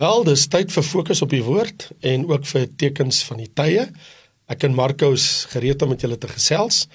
Wel, 0.00 0.22
dis 0.24 0.46
tyd 0.48 0.70
vir 0.72 0.84
fokus 0.86 1.20
op 1.20 1.28
die 1.28 1.42
woord 1.44 1.90
en 2.08 2.22
ook 2.30 2.46
vir 2.48 2.62
tekens 2.80 3.18
van 3.28 3.42
die 3.42 3.50
tye. 3.52 3.82
Ek 4.48 4.62
en 4.64 4.72
Marcus 4.72 5.44
gereed 5.50 5.82
om 5.84 5.92
met 5.92 6.00
julle 6.00 6.16
te 6.16 6.30
gesels 6.30 6.86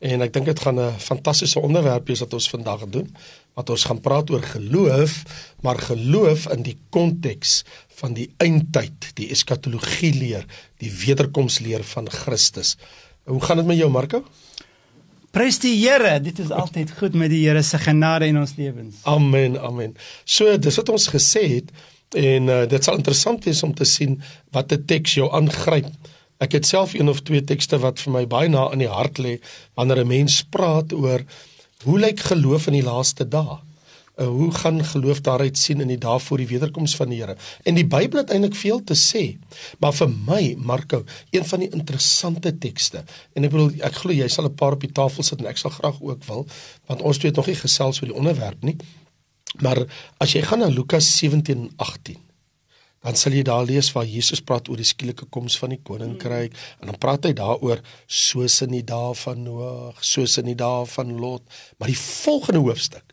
en 0.00 0.24
ek 0.24 0.32
dink 0.32 0.48
dit 0.48 0.62
gaan 0.64 0.80
'n 0.80 0.96
fantastiese 0.96 1.60
onderwerp 1.60 2.08
wees 2.08 2.24
wat 2.24 2.32
ons 2.32 2.48
vandag 2.48 2.86
doen. 2.88 3.12
Wat 3.52 3.68
ons 3.68 3.84
gaan 3.84 4.00
praat 4.00 4.30
oor 4.30 4.40
geloof, 4.40 5.12
maar 5.60 5.76
geloof 5.76 6.48
in 6.56 6.62
die 6.62 6.78
konteks 6.88 7.64
van 8.00 8.14
die 8.14 8.30
eindtyd, 8.38 9.12
die 9.14 9.28
eskatologie 9.28 10.14
leer, 10.14 10.46
die 10.80 10.90
wederkomsleer 10.90 11.84
van 11.84 12.08
Christus. 12.08 12.76
Hoe 13.24 13.40
gaan 13.40 13.56
dit 13.56 13.66
met 13.66 13.76
jou, 13.76 13.90
Marco? 13.90 14.24
Prys 15.30 15.58
die 15.58 15.76
Here, 15.88 16.20
dit 16.20 16.38
is 16.38 16.50
altyd 16.50 16.90
goed 16.90 17.14
met 17.14 17.30
die 17.30 17.46
Here 17.46 17.62
se 17.62 17.78
genade 17.78 18.26
in 18.26 18.38
ons 18.38 18.56
lewens. 18.56 18.94
Amen, 19.02 19.58
amen. 19.58 19.96
So, 20.24 20.56
dis 20.56 20.76
wat 20.76 20.88
ons 20.88 21.08
gesê 21.08 21.48
het, 21.48 21.70
En 22.14 22.46
uh, 22.46 22.62
dit 22.70 22.84
sal 22.84 23.00
interessant 23.00 23.44
wees 23.44 23.62
om 23.66 23.74
te 23.74 23.84
sien 23.84 24.20
wat 24.54 24.72
'n 24.72 24.84
teks 24.86 25.14
jou 25.14 25.30
aangryp. 25.32 25.90
Ek 26.38 26.52
het 26.52 26.66
self 26.66 26.94
een 26.94 27.08
of 27.08 27.22
twee 27.22 27.44
tekste 27.44 27.78
wat 27.78 28.00
vir 28.00 28.12
my 28.12 28.26
baie 28.26 28.48
na 28.48 28.70
in 28.72 28.78
die 28.78 28.90
hart 28.90 29.18
lê 29.18 29.38
wanneer 29.74 30.04
'n 30.04 30.06
mens 30.06 30.42
praat 30.42 30.92
oor 30.92 31.24
hoe 31.84 31.98
lyk 31.98 32.20
geloof 32.20 32.66
in 32.66 32.72
die 32.72 32.86
laaste 32.86 33.28
dae? 33.28 33.58
Uh, 34.16 34.26
hoe 34.26 34.50
gaan 34.54 34.84
geloof 34.84 35.20
daaruit 35.20 35.58
sien 35.58 35.80
in 35.80 35.88
die 35.88 35.98
dae 35.98 36.20
voor 36.20 36.38
die 36.38 36.46
wederkoms 36.46 36.96
van 36.96 37.08
die 37.08 37.18
Here? 37.20 37.36
En 37.64 37.74
die 37.74 37.86
Bybel 37.86 38.20
het 38.20 38.30
eintlik 38.30 38.54
veel 38.54 38.84
te 38.84 38.94
sê, 38.94 39.36
maar 39.78 39.92
vir 39.92 40.08
my, 40.08 40.54
Marko, 40.58 41.04
een 41.30 41.44
van 41.44 41.58
die 41.58 41.70
interessante 41.70 42.58
tekste. 42.58 43.02
En 43.34 43.44
ek 43.44 43.50
bedoel, 43.50 43.72
ek 43.82 43.94
glo 43.94 44.12
jy 44.12 44.28
sal 44.28 44.46
'n 44.46 44.54
paar 44.54 44.72
op 44.72 44.80
die 44.80 44.92
tafel 44.92 45.22
sit 45.22 45.40
en 45.40 45.46
ek 45.46 45.58
sal 45.58 45.70
graag 45.70 45.98
ook 46.00 46.24
wil, 46.24 46.46
want 46.86 47.02
ons 47.02 47.18
twee 47.18 47.30
het 47.30 47.36
nog 47.36 47.46
nie 47.46 47.58
gesels 47.58 48.00
oor 48.00 48.08
die 48.08 48.16
onderwerp 48.16 48.62
nie. 48.62 48.76
Maar 49.62 49.84
as 50.18 50.34
jy 50.34 50.42
gaan 50.42 50.64
na 50.64 50.70
Lukas 50.72 51.06
17 51.18 51.54
en 51.54 51.72
18, 51.76 52.20
dan 53.04 53.18
sal 53.20 53.36
jy 53.36 53.42
daar 53.44 53.66
lees 53.68 53.90
waar 53.92 54.06
Jesus 54.08 54.40
praat 54.40 54.70
oor 54.72 54.80
die 54.80 54.88
skielike 54.88 55.26
koms 55.32 55.58
van 55.60 55.74
die 55.74 55.80
koninkryk 55.84 56.54
mm. 56.54 56.80
en 56.80 56.92
dan 56.92 56.98
praat 57.00 57.28
hy 57.28 57.34
daaroor 57.36 57.82
soos 58.08 58.62
in 58.64 58.72
die 58.78 58.84
dae 58.86 59.12
van 59.20 59.42
Noag, 59.44 60.00
soos 60.00 60.38
in 60.40 60.48
die 60.48 60.56
dae 60.56 60.86
van 60.88 61.12
Lot. 61.20 61.44
Maar 61.78 61.92
die 61.92 62.00
volgende 62.00 62.64
hoofstuk, 62.64 63.12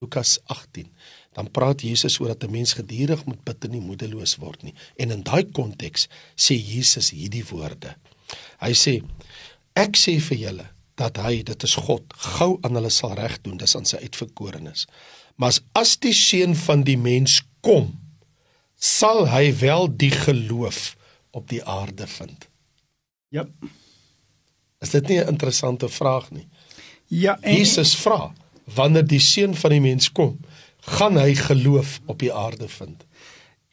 Lukas 0.00 0.38
18, 0.48 0.88
dan 1.36 1.50
praat 1.52 1.84
Jesus 1.84 2.16
oor 2.22 2.32
dat 2.32 2.48
'n 2.48 2.50
mens 2.56 2.72
gedurig 2.72 3.24
moet 3.28 3.44
bid 3.44 3.64
en 3.64 3.70
nie 3.70 3.84
moedeloos 3.84 4.36
word 4.40 4.62
nie. 4.62 4.74
En 4.96 5.10
in 5.10 5.22
daai 5.22 5.44
konteks 5.52 6.08
sê 6.34 6.56
Jesus 6.56 7.10
hierdie 7.10 7.44
woorde. 7.50 7.96
Hy 8.60 8.72
sê: 8.72 9.02
Ek 9.74 9.96
sê 9.96 10.18
vir 10.20 10.38
julle 10.38 10.66
dat 10.94 11.16
hy, 11.16 11.42
dit 11.42 11.62
is 11.62 11.74
God, 11.74 12.02
gou 12.16 12.58
aan 12.62 12.74
hulle 12.74 12.90
sal 12.90 13.14
reg 13.14 13.38
doen, 13.42 13.56
dis 13.56 13.76
aan 13.76 13.86
sy 13.86 13.96
uitverkorenes. 14.02 14.86
Maar 15.38 15.58
as 15.78 15.94
die 16.02 16.14
seun 16.16 16.56
van 16.58 16.82
die 16.82 16.98
mens 16.98 17.38
kom, 17.62 17.92
sal 18.74 19.28
hy 19.30 19.52
wel 19.60 19.86
die 20.00 20.10
geloof 20.10 20.96
op 21.30 21.46
die 21.50 21.62
aarde 21.62 22.06
vind. 22.10 22.48
Ja. 23.30 23.46
Is 24.82 24.90
dit 24.90 25.08
nie 25.08 25.20
'n 25.20 25.28
interessante 25.34 25.88
vraag 25.88 26.30
nie? 26.30 26.46
Ja, 27.06 27.38
en 27.40 27.54
Jesus 27.54 27.94
vra, 27.96 28.32
wanneer 28.64 29.06
die 29.06 29.20
seun 29.20 29.54
van 29.54 29.70
die 29.70 29.80
mens 29.80 30.12
kom, 30.12 30.38
gaan 30.80 31.16
hy 31.16 31.34
geloof 31.34 32.00
op 32.06 32.18
die 32.18 32.32
aarde 32.32 32.68
vind? 32.68 33.04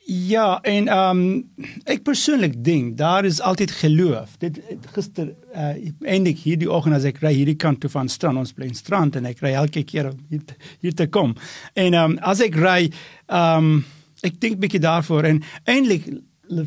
Ja, 0.07 0.59
en 0.61 0.87
ehm 0.87 1.19
um, 1.19 1.69
ek 1.89 2.03
persoonlik 2.05 2.59
dink 2.63 2.93
daar 2.97 3.25
is 3.25 3.39
altyd 3.41 3.71
geloof. 3.71 4.35
Dit 4.37 4.59
gister 4.93 5.31
uh 5.53 5.71
eindig 6.05 6.43
hierdie 6.43 6.69
oggend 6.69 6.93
as 6.93 7.07
ek 7.09 7.23
ry 7.23 7.31
hierdie 7.33 7.57
kant 7.57 7.81
toe 7.81 7.89
van 7.89 8.09
strand 8.09 8.37
ons 8.37 8.53
bly 8.53 8.67
in 8.69 8.77
strand 8.77 9.17
en 9.17 9.25
ek 9.25 9.41
ry 9.41 9.55
elke 9.57 9.81
keer 9.83 10.11
hier 10.29 10.43
hier 10.83 10.93
te 10.93 11.07
kom. 11.09 11.33
En 11.73 11.97
ehm 11.97 12.11
um, 12.11 12.19
as 12.21 12.43
ek 12.45 12.53
ry 12.61 12.83
ehm 12.85 13.71
um, 13.71 13.81
ek 14.21 14.37
dink 14.45 14.61
bietjie 14.61 14.83
daarvoor 14.85 15.25
en 15.31 15.41
eintlik 15.65 16.05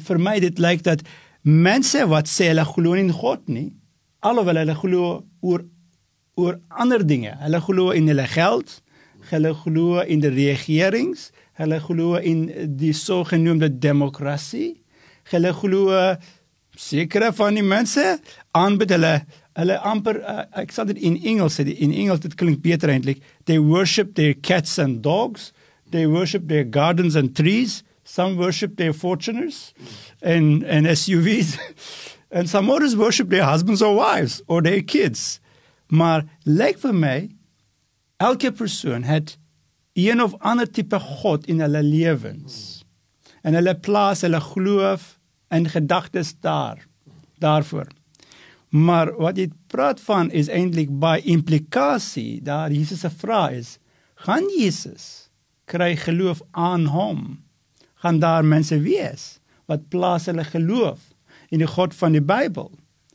vir 0.08 0.19
my 0.19 0.34
dit 0.42 0.58
lyk 0.58 0.83
dat 0.83 1.06
mense 1.47 2.02
wat 2.11 2.27
sê 2.27 2.50
hulle 2.50 2.67
glo 2.67 2.98
in 2.98 3.14
God 3.14 3.47
nie, 3.47 3.70
alhoewel 4.19 4.64
hulle 4.64 4.78
glo 4.83 5.12
oor 5.46 5.62
oor 6.35 6.58
ander 6.70 7.07
dinge. 7.07 7.39
Hulle 7.39 7.62
glo 7.62 7.95
in 7.95 8.11
hulle 8.11 8.27
geld, 8.35 8.80
hulle 9.30 9.52
glo 9.64 10.00
in 10.02 10.20
die 10.24 10.33
regerings 10.33 11.30
Hulle 11.58 11.80
glo 11.83 12.14
in 12.14 12.46
die 12.78 12.92
sogenaamde 12.94 13.68
demokrasie. 13.83 14.77
Hulle 15.33 15.50
glo 15.52 15.90
sekere 16.78 17.33
van 17.34 17.58
die 17.58 17.67
mense 17.67 18.05
aanbid 18.55 18.94
hulle 18.94 19.14
hulle 19.58 19.78
amper 19.83 20.20
uh, 20.22 20.44
ek 20.61 20.70
sê 20.70 20.84
dit 20.92 21.00
in 21.08 21.17
Engels 21.27 21.56
sê 21.58 21.64
in 21.67 21.90
Engels 21.90 22.22
dit 22.22 22.36
klink 22.38 22.62
beter 22.62 22.92
eintlik. 22.94 23.24
They 23.50 23.58
worship 23.58 24.14
their 24.14 24.36
cats 24.38 24.78
and 24.78 25.02
dogs. 25.02 25.50
They 25.90 26.06
worship 26.06 26.46
their 26.46 26.62
gardens 26.62 27.18
and 27.18 27.34
trees. 27.34 27.83
Some 28.05 28.38
worship 28.38 28.77
their 28.78 28.94
fortuners 28.94 29.72
and 30.22 30.62
and 30.62 30.86
SUVs. 30.86 31.58
and 32.30 32.48
some 32.48 32.70
others 32.70 32.94
worship 32.94 33.34
their 33.34 33.44
husbands 33.50 33.83
or 33.83 33.96
wives 33.96 34.42
or 34.46 34.62
their 34.62 34.83
kids. 34.83 35.40
Maar 35.90 36.22
lyk 36.46 36.78
vir 36.78 36.94
my 36.94 37.18
elke 38.18 38.52
persoon 38.52 39.02
het 39.02 39.39
een 39.92 40.23
of 40.23 40.34
ander 40.39 40.70
tipe 40.70 40.98
God 41.01 41.46
in 41.46 41.61
hulle 41.61 41.83
lewens. 41.83 42.84
En 43.42 43.55
hulle 43.55 43.74
plaas 43.74 44.23
hulle 44.27 44.40
geloof 44.40 45.14
en 45.48 45.68
gedagtes 45.68 46.34
daar 46.40 46.86
daarvoor. 47.39 47.86
Maar 48.68 49.14
wat 49.17 49.39
jy 49.39 49.48
praat 49.73 50.01
van 50.05 50.30
is 50.30 50.51
eintlik 50.52 50.90
by 51.01 51.17
implikasie 51.24 52.42
daar 52.45 52.73
Jesus 52.74 53.01
se 53.01 53.11
vraag 53.11 53.56
is: 53.56 53.79
gaan 54.14 54.45
Jesus 54.58 55.30
kry 55.64 55.95
geloof 55.96 56.42
aan 56.50 56.86
hom? 56.92 57.39
Gaan 57.95 58.18
daar 58.18 58.45
mense 58.45 58.80
wees 58.80 59.39
wat 59.67 59.89
plaas 59.89 60.27
hulle 60.27 60.45
geloof 60.45 61.00
in 61.48 61.62
die 61.62 61.70
God 61.70 61.95
van 61.95 62.12
die 62.12 62.24
Bybel 62.24 62.70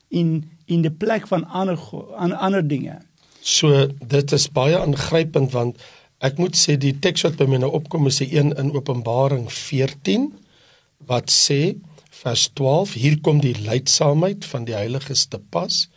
in 0.09 0.49
in 0.65 0.81
die 0.81 0.91
plek 0.91 1.27
van 1.27 1.45
ander 1.45 1.77
ander 2.17 2.67
dinge? 2.67 3.01
So 3.43 3.87
dit 3.87 4.31
is 4.31 4.47
baie 4.55 4.79
aangrypend 4.79 5.51
want 5.51 5.81
Ek 6.23 6.37
moet 6.39 6.55
sê 6.55 6.77
die 6.79 6.93
teks 7.03 7.25
wat 7.25 7.35
by 7.35 7.49
my 7.51 7.57
nou 7.59 7.73
opkom 7.75 8.07
is 8.07 8.21
die 8.21 8.29
een 8.37 8.53
in 8.59 8.71
Openbaring 8.71 9.49
14 9.51 10.29
wat 11.09 11.33
sê 11.35 11.75
vers 12.21 12.45
12 12.55 12.93
hier 13.01 13.17
kom 13.25 13.41
die 13.43 13.57
leidsaamheid 13.59 14.47
van 14.47 14.63
die 14.69 14.77
heiliges 14.77 15.25
te 15.27 15.41
pas. 15.51 15.89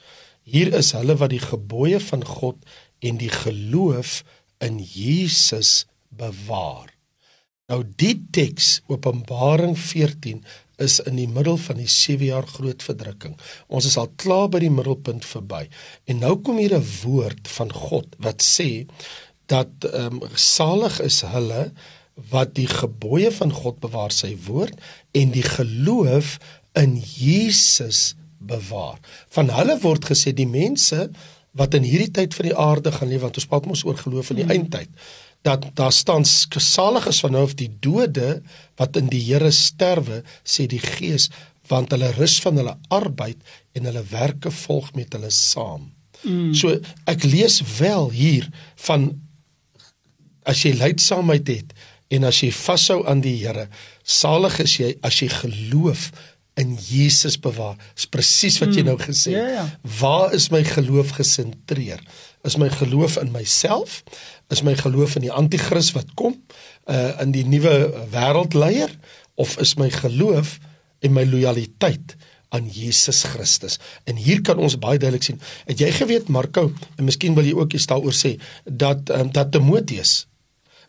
Hier 0.43 0.73
is 0.75 0.91
hulle 0.99 1.15
wat 1.21 1.31
die 1.31 1.43
gebooie 1.45 2.01
van 2.03 2.27
God 2.27 2.59
en 3.06 3.21
die 3.23 3.31
geloof 3.31 4.25
in 4.67 4.81
Jesus 4.83 5.87
bewaar. 6.11 6.91
Nou 7.71 7.85
die 8.03 8.17
teks 8.35 8.81
Openbaring 8.91 9.79
14 9.79 10.43
is 10.82 10.98
in 11.09 11.16
die 11.16 11.28
middel 11.28 11.56
van 11.56 11.78
die 11.81 11.88
7 11.88 12.25
jaar 12.26 12.47
groot 12.47 12.82
verdrukking. 12.82 13.37
Ons 13.66 13.87
is 13.88 13.97
al 13.97 14.10
klaar 14.20 14.48
by 14.53 14.60
die 14.60 14.72
middelpunt 14.72 15.25
verby. 15.25 15.64
En 16.04 16.20
nou 16.20 16.37
kom 16.44 16.59
hier 16.59 16.76
'n 16.76 16.88
woord 17.03 17.48
van 17.48 17.72
God 17.72 18.06
wat 18.19 18.42
sê 18.42 18.87
dat 19.47 19.70
ehm 19.84 20.22
um, 20.22 20.22
salig 20.34 21.00
is 21.00 21.20
hulle 21.20 21.72
wat 22.31 22.54
die 22.54 22.69
gebooie 22.69 23.32
van 23.32 23.53
God 23.53 23.81
bewaar 23.81 24.12
sy 24.12 24.37
woord 24.47 24.75
en 25.12 25.31
die 25.31 25.44
geloof 25.44 26.38
in 26.72 26.97
Jesus 26.97 28.14
bewaar. 28.38 28.98
Van 29.28 29.50
hulle 29.53 29.78
word 29.81 30.04
gesê 30.04 30.32
die 30.32 30.48
mense 30.48 31.10
wat 31.56 31.75
in 31.75 31.87
hierdie 31.88 32.12
tyd 32.12 32.34
van 32.37 32.48
die 32.50 32.56
aarde 32.56 32.93
gaan 32.93 33.08
leef 33.08 33.25
want 33.25 33.38
ons 33.41 33.48
praat 33.48 33.66
mos 33.69 33.84
oor 33.84 33.97
geloof 33.97 34.31
in 34.31 34.43
die 34.43 34.48
hmm. 34.48 34.88
Dat 35.43 35.67
daar 35.79 35.93
staan 35.93 36.25
salig 36.25 37.07
is 37.07 37.21
van 37.21 37.37
nou 37.37 37.45
of 37.47 37.55
die 37.59 37.71
dode 37.81 38.43
wat 38.81 38.97
in 38.97 39.11
die 39.13 39.23
Here 39.23 39.51
sterwe 39.51 40.23
sê 40.45 40.67
die 40.67 40.83
gees 40.83 41.29
want 41.69 41.91
hulle 41.95 42.13
rus 42.15 42.39
van 42.43 42.59
hulle 42.61 42.77
arbeid 42.95 43.39
en 43.75 43.89
hulle 43.89 44.05
werke 44.11 44.51
volg 44.51 44.93
met 44.95 45.13
hulle 45.17 45.31
saam. 45.35 45.91
Mm. 46.23 46.55
So 46.55 46.79
ek 47.11 47.27
lees 47.27 47.61
wel 47.79 48.11
hier 48.15 48.49
van 48.87 49.11
as 50.47 50.63
jy 50.63 50.77
leidsaamheid 50.79 51.51
het 51.51 51.75
en 52.15 52.27
as 52.29 52.39
jy 52.43 52.53
vashou 52.55 53.01
aan 53.11 53.23
die 53.25 53.35
Here, 53.41 53.67
salig 54.06 54.61
is 54.62 54.79
jy 54.79 54.94
as 55.06 55.19
jy 55.23 55.29
geloof 55.32 56.11
in 56.56 56.77
Jesus 56.81 57.37
bewaar. 57.37 57.77
Dis 57.99 58.09
presies 58.09 58.56
wat 58.62 58.73
jy 58.73 58.81
hmm. 58.81 58.94
nou 58.94 59.00
gesê 59.03 59.35
het. 59.35 59.43
Ja, 59.43 59.49
ja. 59.59 59.65
Waar 59.99 60.32
is 60.37 60.49
my 60.55 60.62
geloof 60.65 61.12
gesentreer? 61.19 62.00
Is 62.46 62.56
my 62.56 62.69
geloof 62.70 63.16
in 63.19 63.32
myself? 63.34 64.02
Is 64.54 64.62
my 64.62 64.76
geloof 64.78 65.16
in 65.19 65.26
die 65.26 65.32
anti-kris 65.34 65.93
wat 65.96 66.14
kom? 66.14 66.38
Uh 66.87 67.19
in 67.22 67.34
die 67.34 67.44
nuwe 67.46 67.75
wêreldleier 68.12 68.93
of 69.34 69.56
is 69.62 69.75
my 69.81 69.90
geloof 69.90 70.58
en 71.04 71.12
my 71.12 71.26
lojaliteit 71.26 72.16
aan 72.54 72.69
Jesus 72.70 73.25
Christus. 73.26 73.78
En 74.04 74.16
hier 74.16 74.40
kan 74.46 74.58
ons 74.62 74.78
baie 74.78 74.98
duidelik 74.98 75.26
sien. 75.26 75.40
Het 75.66 75.82
jy 75.82 75.90
geweet 75.98 76.31
Marko 76.32 76.70
en 76.96 77.04
miskien 77.08 77.34
wil 77.34 77.46
jy 77.46 77.56
ook 77.58 77.75
iets 77.75 77.88
daaroor 77.90 78.14
sê 78.14 78.37
dat 78.64 79.10
um, 79.10 79.32
dat 79.34 79.50
Timoteus 79.52 80.26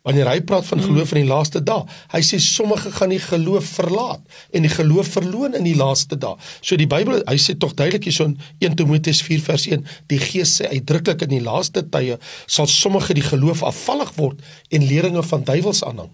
wanneer 0.08 0.30
hy 0.32 0.40
praat 0.48 0.68
van 0.70 0.82
geloof 0.84 1.12
in 1.16 1.26
die 1.26 1.30
laaste 1.30 1.60
dae. 1.64 1.84
Hy 2.14 2.22
sê 2.24 2.40
sommige 2.44 2.94
gaan 2.96 3.12
die 3.12 3.22
geloof 3.22 3.74
verlaat 3.78 4.22
en 4.56 4.64
die 4.64 4.72
geloof 4.72 5.12
verloon 5.18 5.58
in 5.58 5.68
die 5.68 5.76
laaste 5.76 6.16
dae. 6.20 6.38
So 6.62 6.80
die 6.80 6.88
Bybel, 6.88 7.20
hy 7.28 7.36
sê 7.42 7.58
tog 7.60 7.76
duidelik 7.76 8.08
hierso 8.08 8.30
in 8.30 8.38
1 8.64 8.78
Timoteus 8.80 9.20
4 9.28 9.44
vers 9.50 9.68
1, 9.68 9.84
die 10.12 10.22
Gees 10.24 10.58
sê 10.62 10.72
uitdruklik 10.72 11.28
in 11.28 11.36
die 11.36 11.44
laaste 11.44 11.84
tye 11.92 12.16
sal 12.46 12.72
sommige 12.72 13.18
die 13.18 13.26
geloof 13.26 13.66
afvallig 13.68 14.14
word 14.16 14.40
en 14.72 14.88
leringe 14.88 15.24
van 15.28 15.44
duiwels 15.44 15.84
aanhang. 15.84 16.14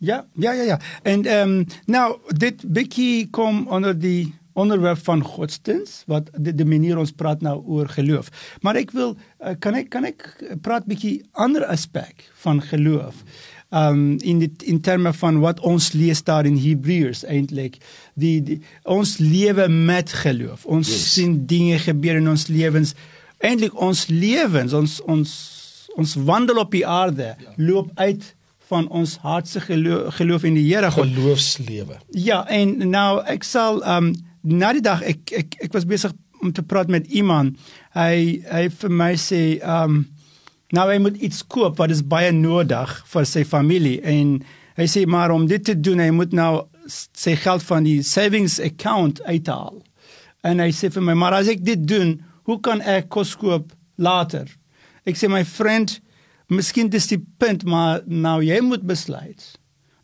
Ja, 0.00 0.26
ja, 0.34 0.52
ja, 0.52 0.62
ja. 0.62 0.78
En 1.02 1.24
ehm 1.24 1.56
um, 1.58 1.66
nou 1.84 2.06
dit 2.28 2.62
bietjie 2.64 3.28
kom 3.30 3.66
onder 3.68 3.98
die 3.98 4.32
onderwerp 4.60 5.00
van 5.06 5.22
godsdiens 5.24 6.02
wat 6.10 6.28
die, 6.36 6.54
die 6.54 6.68
manier 6.68 6.98
ons 7.00 7.14
praat 7.16 7.42
nou 7.44 7.56
oor 7.64 7.88
geloof. 7.88 8.30
Maar 8.64 8.80
ek 8.82 8.92
wil 8.96 9.14
uh, 9.14 9.54
kan 9.58 9.78
ek 9.78 9.90
kan 9.92 10.08
ek 10.08 10.26
praat 10.64 10.88
bietjie 10.90 11.20
ander 11.32 11.66
aspek 11.66 12.28
van 12.44 12.62
geloof. 12.62 13.24
Um 13.70 14.18
in 14.26 14.40
die 14.42 14.50
in 14.66 14.80
terme 14.82 15.12
van 15.14 15.38
wat 15.44 15.60
ons 15.66 15.92
lees 15.94 16.24
daar 16.26 16.46
in 16.48 16.58
Hebreërs 16.58 17.22
eintlik 17.30 17.78
die, 18.18 18.40
die 18.42 18.58
ons 18.82 19.18
lewe 19.22 19.68
met 19.70 20.12
geloof. 20.24 20.66
Ons 20.66 20.90
yes. 20.90 21.06
sien 21.14 21.38
dinge 21.46 21.78
gebeur 21.78 22.18
in 22.18 22.28
ons 22.28 22.48
lewens. 22.50 22.96
Eintlik 23.38 23.76
ons 23.78 24.08
lewens, 24.10 24.74
ons 24.74 24.98
ons 25.06 25.30
ons 26.00 26.18
wandel 26.26 26.58
op 26.62 26.74
die 26.74 26.86
aarde 26.86 27.34
ja. 27.34 27.54
loop 27.58 27.90
uit 27.94 28.34
van 28.70 28.88
ons 28.94 29.16
hartse 29.22 29.60
geloof, 29.60 30.14
geloof 30.14 30.44
in 30.46 30.58
die 30.58 30.66
Here 30.68 30.90
geloofslewe. 30.94 31.98
Ja, 32.14 32.44
en 32.46 32.76
nou 32.90 33.22
ek 33.26 33.46
sal 33.46 33.82
um 33.86 34.12
na 34.42 34.72
die 34.76 34.84
dag 34.84 35.02
ek 35.06 35.32
ek 35.36 35.56
ek 35.66 35.76
was 35.76 35.88
besig 35.88 36.14
om 36.40 36.52
te 36.52 36.62
praat 36.62 36.88
met 36.88 37.06
iemand. 37.06 37.58
Hy 37.96 38.40
hy 38.48 38.64
vir 38.80 38.96
my 39.02 39.12
sê 39.20 39.60
um 39.60 40.02
nou 40.70 40.86
hy 40.86 41.00
moet 41.02 41.18
iets 41.18 41.42
koop 41.50 41.80
wat 41.80 41.90
is 41.90 42.02
baie 42.06 42.30
nodig 42.32 42.92
vir 43.12 43.24
sy 43.26 43.42
familie 43.44 43.98
en 44.06 44.36
hy 44.78 44.86
sê 44.86 45.02
maar 45.06 45.34
om 45.34 45.48
dit 45.50 45.64
te 45.66 45.74
doen 45.74 45.98
hy 45.98 46.12
moet 46.14 46.34
nou 46.36 46.52
sy 46.88 47.34
geld 47.38 47.64
van 47.66 47.86
die 47.86 48.00
savings 48.06 48.58
account 48.62 49.20
uithaal. 49.26 49.80
En 50.46 50.62
hy 50.62 50.70
sê 50.74 50.90
vir 50.94 51.04
my 51.04 51.16
maar 51.18 51.36
as 51.36 51.50
ek 51.52 51.64
dit 51.66 51.82
doen, 51.84 52.16
hoe 52.48 52.58
kan 52.64 52.80
ek 52.80 53.10
kos 53.12 53.34
koop 53.38 53.74
later? 54.00 54.46
Ek 55.04 55.18
sê 55.18 55.28
my 55.28 55.42
vriend, 55.44 55.98
miskien 56.50 56.90
dis 56.90 57.10
die 57.10 57.20
punt 57.42 57.66
maar 57.68 58.00
nou 58.06 58.38
jy 58.44 58.60
moet 58.64 58.86
besluit. 58.86 59.42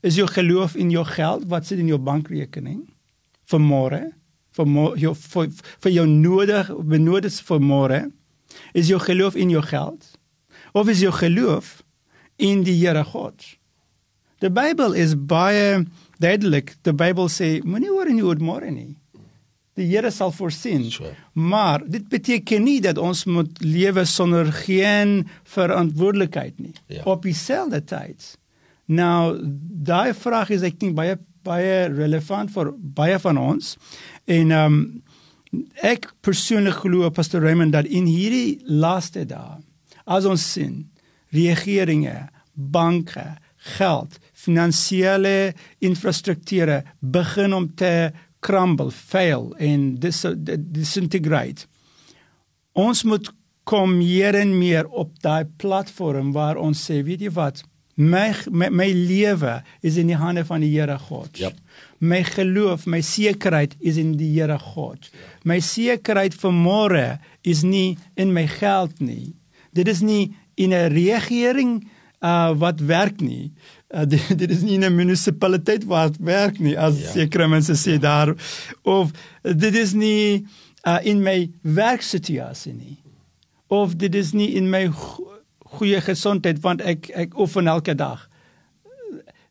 Is 0.06 0.18
jou 0.18 0.26
geloof 0.30 0.76
in 0.78 0.92
jou 0.92 1.06
geld 1.08 1.46
wat 1.50 1.66
sit 1.66 1.80
in 1.82 1.90
jou 1.90 1.98
bankrekening 1.98 2.84
vir 3.50 3.62
môre? 3.62 4.02
Vir 4.56 4.98
jou 5.00 5.14
vir, 5.14 5.50
vir 5.84 5.92
jou 5.92 6.06
nodig 6.10 6.70
benodig 6.92 7.40
vir 7.48 7.60
môre 7.60 8.00
is 8.72 8.88
jou 8.88 9.00
geloof 9.00 9.36
in 9.36 9.52
jou 9.52 9.62
geld 9.62 10.06
of 10.72 10.88
is 10.88 11.00
jou 11.04 11.12
geloof 11.12 11.82
in 12.36 12.62
die 12.66 12.76
Here 12.76 13.04
God. 13.04 13.40
Die 14.44 14.52
Bybel 14.52 14.92
is 14.92 15.14
baie 15.16 15.86
duidelik. 16.20 16.74
Die 16.84 16.92
Bybel 16.92 17.30
sê 17.32 17.56
moenie 17.64 17.92
oor 17.92 18.10
in 18.12 18.20
oor 18.20 18.40
môre 18.40 18.68
nie. 18.72 18.92
Die 19.76 19.86
Here 19.88 20.10
sal 20.12 20.32
voorsien. 20.36 20.84
Sure. 20.92 21.14
Maar 21.32 21.84
dit 21.88 22.04
beteken 22.12 22.64
nie 22.64 22.78
dat 22.84 23.00
ons 23.00 23.24
moet 23.24 23.62
lewe 23.64 24.04
sonder 24.08 24.52
geen 24.64 25.22
verantwoordelikheid 25.56 26.60
nie. 26.60 26.74
Ja. 26.92 27.04
Op 27.08 27.24
dieselfde 27.24 27.80
tyd. 27.84 28.34
Nou 28.86 29.38
daai 29.86 30.14
vraag 30.14 30.52
is 30.54 30.64
ek 30.66 30.78
dink 30.80 30.96
baie 30.98 31.16
baie 31.46 31.86
relevant 31.92 32.50
vir 32.50 32.72
baie 32.74 33.18
van 33.22 33.38
ons. 33.38 33.76
En 34.26 34.50
ehm 34.50 34.78
um, 34.78 34.78
ek 35.80 36.10
persoonlik 36.26 36.82
glo 36.82 37.08
Pastor 37.14 37.40
Raymond 37.40 37.72
dat 37.72 37.86
in 37.86 38.04
hierdie 38.10 38.58
laaste 38.66 39.22
dae 39.24 39.60
as 40.04 40.26
ons 40.28 40.42
sien 40.52 40.82
regeringe, 41.32 42.26
banke, 42.52 43.24
geld, 43.76 44.18
finansiële 44.32 45.54
infrastrukture 45.84 46.82
begin 47.00 47.54
om 47.54 47.68
te 47.74 48.10
crumble, 48.44 48.90
fail 48.90 49.50
en 49.58 49.94
dis 50.00 50.22
disintegrate. 50.58 51.66
Ons 52.76 53.02
moet 53.08 53.30
kom 53.66 53.96
meer 53.98 54.36
en 54.38 54.52
meer 54.58 54.86
op 54.86 55.14
daai 55.24 55.46
platform 55.58 56.30
waar 56.36 56.60
ons 56.62 56.84
sê, 56.88 57.00
weet 57.02 57.26
jy 57.26 57.32
wat, 57.34 57.64
my 57.96 58.34
my, 58.50 58.68
my 58.68 58.92
lewe 58.92 59.62
is 59.80 59.96
in 59.96 60.10
die 60.12 60.16
hande 60.16 60.44
van 60.44 60.60
die 60.60 60.70
Here 60.70 60.98
God. 61.08 61.32
Yep. 61.40 61.56
My 61.98 62.22
geloof, 62.22 62.86
my 62.86 63.00
sekerheid 63.00 63.74
is 63.80 63.96
in 63.96 64.16
die 64.20 64.34
Here 64.34 64.58
God. 64.60 65.08
My 65.44 65.58
sekerheid 65.64 66.36
vir 66.36 66.52
môre 66.52 67.06
is 67.42 67.64
nie 67.64 67.96
in 68.16 68.34
my 68.36 68.46
geld 68.46 69.00
nie. 69.00 69.32
Dit 69.72 69.88
is 69.88 70.02
nie 70.04 70.36
in 70.56 70.72
'n 70.72 70.92
regering 70.92 71.88
uh 72.20 72.52
wat 72.52 72.80
werk 72.80 73.20
nie. 73.20 73.52
Uh, 73.88 74.04
dit, 74.12 74.38
dit 74.38 74.50
is 74.50 74.62
nie 74.62 74.76
in 74.76 74.84
'n 74.84 74.94
munisipaliteit 74.94 75.84
wat 75.84 76.16
werk 76.20 76.58
nie 76.58 76.76
as 76.78 77.00
ja. 77.00 77.10
sekere 77.12 77.48
mense 77.48 77.72
sê 77.72 77.98
daar 77.98 78.34
of 78.82 79.12
dit 79.42 79.74
is 79.74 79.92
nie 79.92 80.46
uh 80.84 81.00
in 81.02 81.22
my 81.22 81.50
werksituasie 81.62 82.72
nie. 82.72 82.98
Of 83.68 83.96
dit 83.96 84.14
is 84.14 84.32
nie 84.32 84.54
in 84.54 84.70
my 84.70 84.86
goeie 85.78 86.00
gesondheid 86.00 86.62
want 86.64 86.82
ek 86.82 87.10
ek 87.14 87.38
oefen 87.38 87.66
elke 87.66 87.94
dag. 87.94 88.28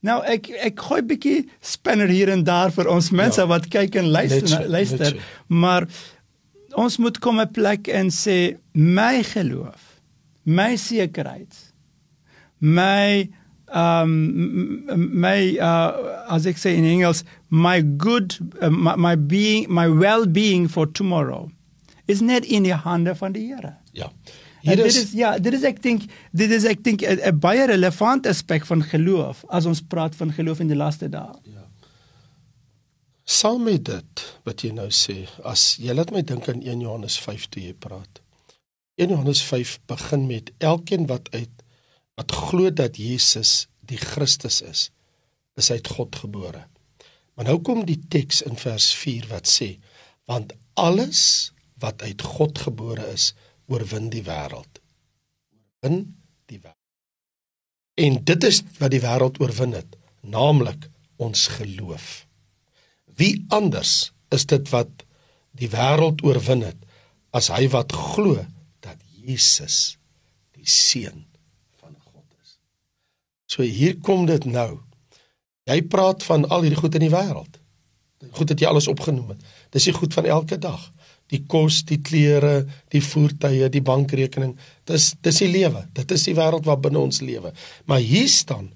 Nou 0.06 0.20
ek 0.24 0.50
ek 0.50 0.80
gooi 0.88 1.02
'n 1.02 1.08
bietjie 1.08 1.38
spanner 1.62 2.12
hier 2.12 2.30
en 2.30 2.44
daar 2.44 2.72
vir 2.72 2.88
ons 2.88 3.10
mense 3.12 3.42
ja. 3.42 3.48
wat 3.48 3.68
kyk 3.68 3.96
en 3.96 4.12
luister 4.12 4.42
netje, 4.42 4.68
luister. 4.70 5.14
Netje. 5.14 5.22
Maar 5.48 5.88
ons 6.76 6.98
moet 6.98 7.20
kom 7.20 7.40
'n 7.40 7.52
plek 7.52 7.88
en 7.88 8.10
sê 8.10 8.58
my 8.74 9.24
geloof, 9.24 10.02
my 10.44 10.76
sekerheid, 10.76 11.54
my 12.60 13.30
um 13.74 14.86
my 14.96 15.58
uh 15.58 15.92
as 16.30 16.46
ek 16.46 16.58
sê 16.58 16.76
in 16.78 16.86
Engels 16.86 17.24
my 17.50 17.82
good 17.82 18.38
uh, 18.62 18.70
my, 18.70 18.96
my 18.96 19.16
being 19.16 19.66
my 19.70 19.88
well-being 19.90 20.68
for 20.68 20.86
tomorrow 20.86 21.50
is 22.08 22.22
net 22.22 22.46
in 22.46 22.64
die 22.64 22.74
hande 22.74 23.16
van 23.16 23.34
die 23.34 23.48
Here. 23.50 23.76
Ja. 23.92 24.12
Hier 24.66 24.82
is, 24.82 24.96
dit 24.98 25.04
is 25.04 25.12
ja, 25.14 25.36
dit 25.38 25.54
is 25.54 25.64
ek 25.68 25.82
dink 25.84 26.08
dit 26.34 26.52
is 26.52 26.66
ek 26.66 26.82
dink 26.84 27.04
'n 27.06 27.38
baie 27.40 27.68
relevant 27.70 28.26
aspek 28.26 28.66
van 28.66 28.82
geloof 28.84 29.44
as 29.50 29.66
ons 29.70 29.82
praat 29.82 30.16
van 30.16 30.34
geloof 30.34 30.60
in 30.60 30.72
die 30.74 30.78
laaste 30.78 31.10
dae. 31.10 31.36
Ja. 31.44 31.68
Sal 33.26 33.60
my 33.62 33.78
dit 33.78 34.26
wat 34.46 34.62
jy 34.62 34.72
nou 34.74 34.90
sê, 34.90 35.26
as 35.44 35.78
jy 35.82 35.94
laat 35.94 36.12
my 36.14 36.22
dink 36.22 36.50
aan 36.50 36.62
1 36.62 36.82
Johannes 36.82 37.18
5 37.20 37.50
toe 37.50 37.62
jy 37.62 37.74
praat. 37.74 38.22
1 38.98 39.10
Johannes 39.10 39.42
5 39.42 39.80
begin 39.90 40.28
met 40.28 40.52
elkeen 40.58 41.08
wat 41.08 41.30
uit 41.34 41.52
wat 42.16 42.32
glo 42.32 42.70
dat 42.72 42.96
Jesus 42.98 43.68
die 43.84 43.98
Christus 44.00 44.62
is, 44.62 44.90
is 45.60 45.72
uit 45.72 45.88
God 45.88 46.16
gebore. 46.16 46.64
Maar 47.36 47.50
nou 47.50 47.58
kom 47.62 47.84
die 47.86 48.00
teks 48.10 48.42
in 48.48 48.56
vers 48.56 48.94
4 48.96 49.28
wat 49.30 49.50
sê, 49.52 49.76
want 50.26 50.54
alles 50.80 51.52
wat 51.84 52.02
uit 52.02 52.22
God 52.22 52.62
gebore 52.64 53.04
is, 53.12 53.34
oorwin 53.72 54.10
die 54.14 54.24
wêreld. 54.26 54.82
In 55.86 56.02
die 56.50 56.60
wêreld. 56.60 56.82
En 57.96 58.20
dit 58.28 58.44
is 58.44 58.62
wat 58.80 58.92
die 58.92 59.02
wêreld 59.04 59.40
oorwin 59.40 59.76
het, 59.78 59.96
naamlik 60.22 60.90
ons 61.22 61.48
geloof. 61.56 62.26
Wie 63.16 63.46
anders 63.56 64.12
is 64.36 64.46
dit 64.52 64.70
wat 64.74 65.06
die 65.56 65.70
wêreld 65.72 66.24
oorwin 66.26 66.66
het 66.68 66.82
as 67.36 67.50
hy 67.54 67.68
wat 67.72 67.94
glo 67.96 68.42
dat 68.84 69.00
Jesus 69.24 69.96
die 70.56 70.68
seun 70.68 71.24
van 71.80 71.96
God 72.12 72.28
is. 72.44 72.58
So 73.48 73.64
hier 73.64 73.96
kom 74.04 74.28
dit 74.28 74.48
nou. 74.50 74.82
Jy 75.66 75.80
praat 75.90 76.24
van 76.28 76.46
al 76.52 76.68
hierdie 76.68 76.80
goed 76.80 76.98
in 77.00 77.08
die 77.08 77.14
wêreld. 77.14 77.62
Goed 78.36 78.52
dat 78.52 78.60
jy 78.60 78.68
alles 78.68 78.90
opgenoem 78.92 79.36
het. 79.36 79.48
Dis 79.72 79.88
die 79.88 79.96
goed 79.96 80.14
van 80.14 80.28
elke 80.28 80.60
dag 80.60 80.90
die 81.34 81.42
kos, 81.50 81.82
die 81.90 82.00
klere, 82.06 82.66
die 82.94 83.02
voertuie, 83.02 83.70
die 83.74 83.84
bankrekening. 83.86 84.54
Dis 84.90 85.14
dis 85.26 85.42
die 85.42 85.50
lewe. 85.50 85.86
Dit 85.98 86.12
is 86.14 86.28
die 86.30 86.36
wêreld 86.38 86.68
wat 86.70 86.84
binne 86.86 87.02
ons 87.02 87.22
lewe. 87.26 87.54
Maar 87.90 88.04
hier 88.06 88.30
staan 88.30 88.72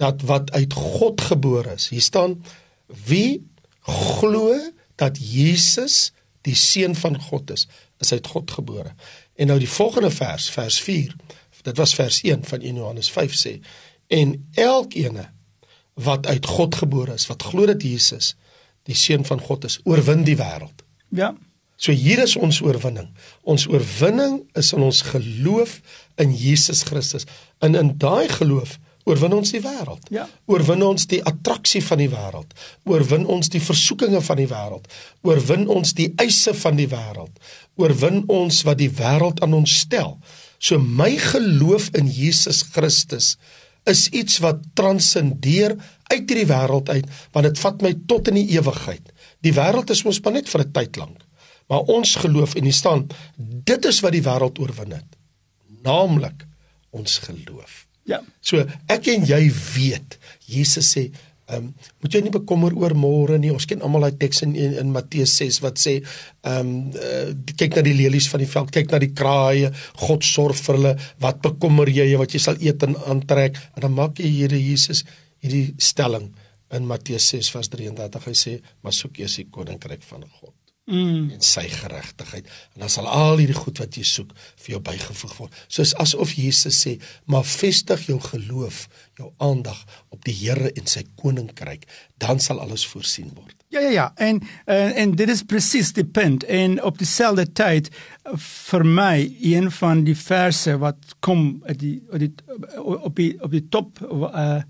dat 0.00 0.24
wat 0.28 0.52
uit 0.52 0.72
God 0.72 1.20
gebore 1.20 1.76
is. 1.76 1.88
Hier 1.92 2.04
staan 2.04 2.38
wie 3.08 3.44
glo 3.86 4.56
dat 4.96 5.18
Jesus 5.20 6.12
die 6.46 6.56
seun 6.56 6.94
van 6.96 7.18
God 7.20 7.50
is, 7.50 7.66
is 8.00 8.12
uit 8.12 8.26
God 8.26 8.50
gebore. 8.50 8.92
En 9.36 9.50
nou 9.50 9.58
die 9.60 9.70
volgende 9.70 10.10
vers, 10.10 10.48
vers 10.50 10.80
4. 10.80 11.14
Dit 11.66 11.76
was 11.76 11.94
vers 11.94 12.20
1 12.22 12.44
van 12.44 12.60
1 12.60 12.74
Johannes 12.74 13.10
5 13.10 13.34
sê 13.34 13.58
en 14.06 14.36
elkeen 14.54 15.18
wat 15.94 16.26
uit 16.26 16.46
God 16.46 16.74
gebore 16.74 17.16
is, 17.16 17.26
wat 17.26 17.42
glo 17.42 17.66
dat 17.66 17.82
Jesus 17.82 18.36
die 18.86 18.94
seun 18.94 19.24
van 19.26 19.40
God 19.42 19.64
is, 19.66 19.80
oorwin 19.82 20.22
die 20.22 20.36
wêreld. 20.38 20.84
Ja. 21.08 21.32
So 21.76 21.92
hier 21.92 22.22
is 22.24 22.36
ons 22.40 22.62
oorwinning. 22.64 23.10
Ons 23.44 23.66
oorwinning 23.68 24.40
is 24.56 24.72
in 24.72 24.84
ons 24.86 25.02
geloof 25.12 25.80
in 26.16 26.32
Jesus 26.32 26.82
Christus. 26.88 27.28
En 27.60 27.76
in 27.76 27.92
daai 28.00 28.28
geloof 28.32 28.78
oorwin 29.06 29.36
ons 29.36 29.52
die 29.54 29.62
wêreld. 29.62 30.08
Ja. 30.10 30.24
Oorwin 30.50 30.82
ons 30.82 31.06
die 31.06 31.20
attraksie 31.28 31.82
van 31.84 32.00
die 32.02 32.08
wêreld. 32.10 32.56
Oorwin 32.90 33.26
ons 33.30 33.52
die 33.52 33.62
versoekinge 33.62 34.20
van 34.24 34.40
die 34.40 34.48
wêreld. 34.50 34.88
Oorwin 35.26 35.68
ons 35.70 35.94
die 35.94 36.08
eise 36.22 36.56
van 36.58 36.80
die 36.80 36.88
wêreld. 36.90 37.36
Oorwin 37.78 38.24
ons 38.32 38.64
wat 38.66 38.80
die 38.80 38.90
wêreld 38.90 39.42
aan 39.44 39.54
ons 39.60 39.76
stel. 39.84 40.16
So 40.58 40.80
my 40.80 41.12
geloof 41.22 41.92
in 41.94 42.10
Jesus 42.10 42.64
Christus 42.74 43.36
is 43.86 44.08
iets 44.10 44.40
wat 44.42 44.64
transcendeer 44.74 45.76
uit 46.10 46.24
hierdie 46.24 46.48
wêreld 46.50 46.90
uit 46.90 47.06
want 47.34 47.46
dit 47.46 47.62
vat 47.62 47.84
my 47.84 47.92
tot 48.10 48.32
in 48.32 48.40
die 48.40 48.56
ewigheid. 48.56 49.14
Die 49.46 49.54
wêreld 49.54 49.92
is 49.94 50.02
ons 50.08 50.18
maar 50.24 50.40
net 50.40 50.50
vir 50.50 50.64
'n 50.64 50.72
tyd 50.72 50.98
lank. 50.98 51.25
Maar 51.66 51.88
ons 51.92 52.14
geloof 52.22 52.54
en 52.54 52.68
die 52.68 52.74
staan, 52.74 53.06
dit 53.66 53.84
is 53.90 54.00
wat 54.04 54.14
die 54.14 54.24
wêreld 54.24 54.58
oorwin 54.62 54.94
het. 54.98 55.16
Naamlik 55.86 56.46
ons 56.96 57.18
geloof. 57.26 57.84
Ja. 58.06 58.20
So 58.40 58.62
ek 58.92 59.08
en 59.10 59.26
jy 59.26 59.40
weet, 59.74 60.18
Jesus 60.46 60.94
sê 60.94 61.08
Ehm 61.46 61.68
um, 61.68 61.74
moet 62.02 62.14
jy 62.16 62.20
nie 62.26 62.32
bekommer 62.34 62.74
oor 62.74 62.96
môre 62.98 63.36
nie. 63.38 63.52
Ons 63.54 63.68
ken 63.70 63.82
almal 63.86 64.08
daai 64.08 64.16
teks 64.18 64.42
in 64.42 64.56
in, 64.58 64.72
in 64.80 64.88
Matteus 64.90 65.36
6 65.38 65.60
wat 65.62 65.78
sê 65.78 65.92
ehm 66.00 66.72
um, 66.72 66.72
uh, 66.98 67.28
kyk 67.60 67.78
na 67.78 67.84
die 67.86 67.94
lelies 67.94 68.26
van 68.32 68.42
die 68.42 68.50
veld, 68.50 68.72
kyk 68.74 68.90
na 68.90 68.98
die 68.98 69.12
kraaie. 69.14 69.70
God 70.08 70.26
sorg 70.26 70.58
vir 70.58 70.78
hulle. 70.80 70.92
Wat 71.22 71.38
bekommer 71.46 71.86
jy 71.86 72.08
wat 72.18 72.34
jy 72.34 72.42
sal 72.42 72.58
eet 72.58 72.82
en 72.88 72.98
aantrek? 72.98 73.62
En 73.78 73.86
dan 73.86 73.94
maak 73.94 74.18
jy 74.18 74.32
Here 74.40 74.58
Jesus 74.58 75.04
hierdie 75.38 75.76
stelling 75.78 76.32
in 76.74 76.90
Matteus 76.90 77.30
6 77.30 77.54
vers 77.54 77.70
33. 77.70 78.26
Hy 78.26 78.36
sê: 78.42 78.58
"Maar 78.82 78.98
soek 78.98 79.22
eers 79.22 79.38
die 79.38 79.46
koninkryk 79.46 80.02
van 80.02 80.26
God." 80.40 80.55
Mm. 80.86 81.30
en 81.36 81.42
sy 81.44 81.66
geregtigheid 81.70 82.46
en 82.74 82.84
dan 82.84 82.92
sal 82.92 83.08
al 83.10 83.40
hierdie 83.40 83.58
goed 83.58 83.80
wat 83.82 83.96
jy 83.98 84.04
soek 84.06 84.32
vir 84.62 84.76
jou 84.76 84.80
bygevoeg 84.86 85.34
word. 85.40 85.60
Soos 85.68 85.94
asof 86.02 86.34
Jesus 86.38 86.78
sê, 86.84 86.96
maar 87.30 87.46
vestig 87.46 88.06
jou 88.10 88.18
geloof, 88.22 88.86
jou 89.18 89.32
aandag 89.42 89.78
op 90.14 90.24
die 90.26 90.34
Here 90.36 90.72
en 90.76 90.88
sy 90.90 91.06
koninkryk, 91.20 91.86
dan 92.22 92.40
sal 92.42 92.60
alles 92.62 92.86
voorsien 92.88 93.32
word. 93.34 93.54
Ja 93.74 93.80
ja 93.82 93.90
ja, 93.90 94.06
en 94.16 94.40
en, 94.64 94.92
en 94.94 95.16
dit 95.18 95.28
is 95.28 95.42
presies 95.42 95.92
die 95.96 96.06
punt 96.06 96.44
en 96.44 96.78
op 96.82 96.98
dieselfde 96.98 97.48
tyd 97.52 97.90
vir 98.36 98.84
my 98.86 99.26
een 99.42 99.70
van 99.74 100.04
die 100.06 100.16
verse 100.16 100.76
wat 100.82 101.16
kom 101.20 101.62
op 101.66 101.78
die 101.78 101.98
op 102.12 102.18
die 102.22 102.32
op 102.86 103.16
die, 103.16 103.32
op 103.42 103.50
die 103.50 103.66
top 103.68 104.02
uh 104.06 104.62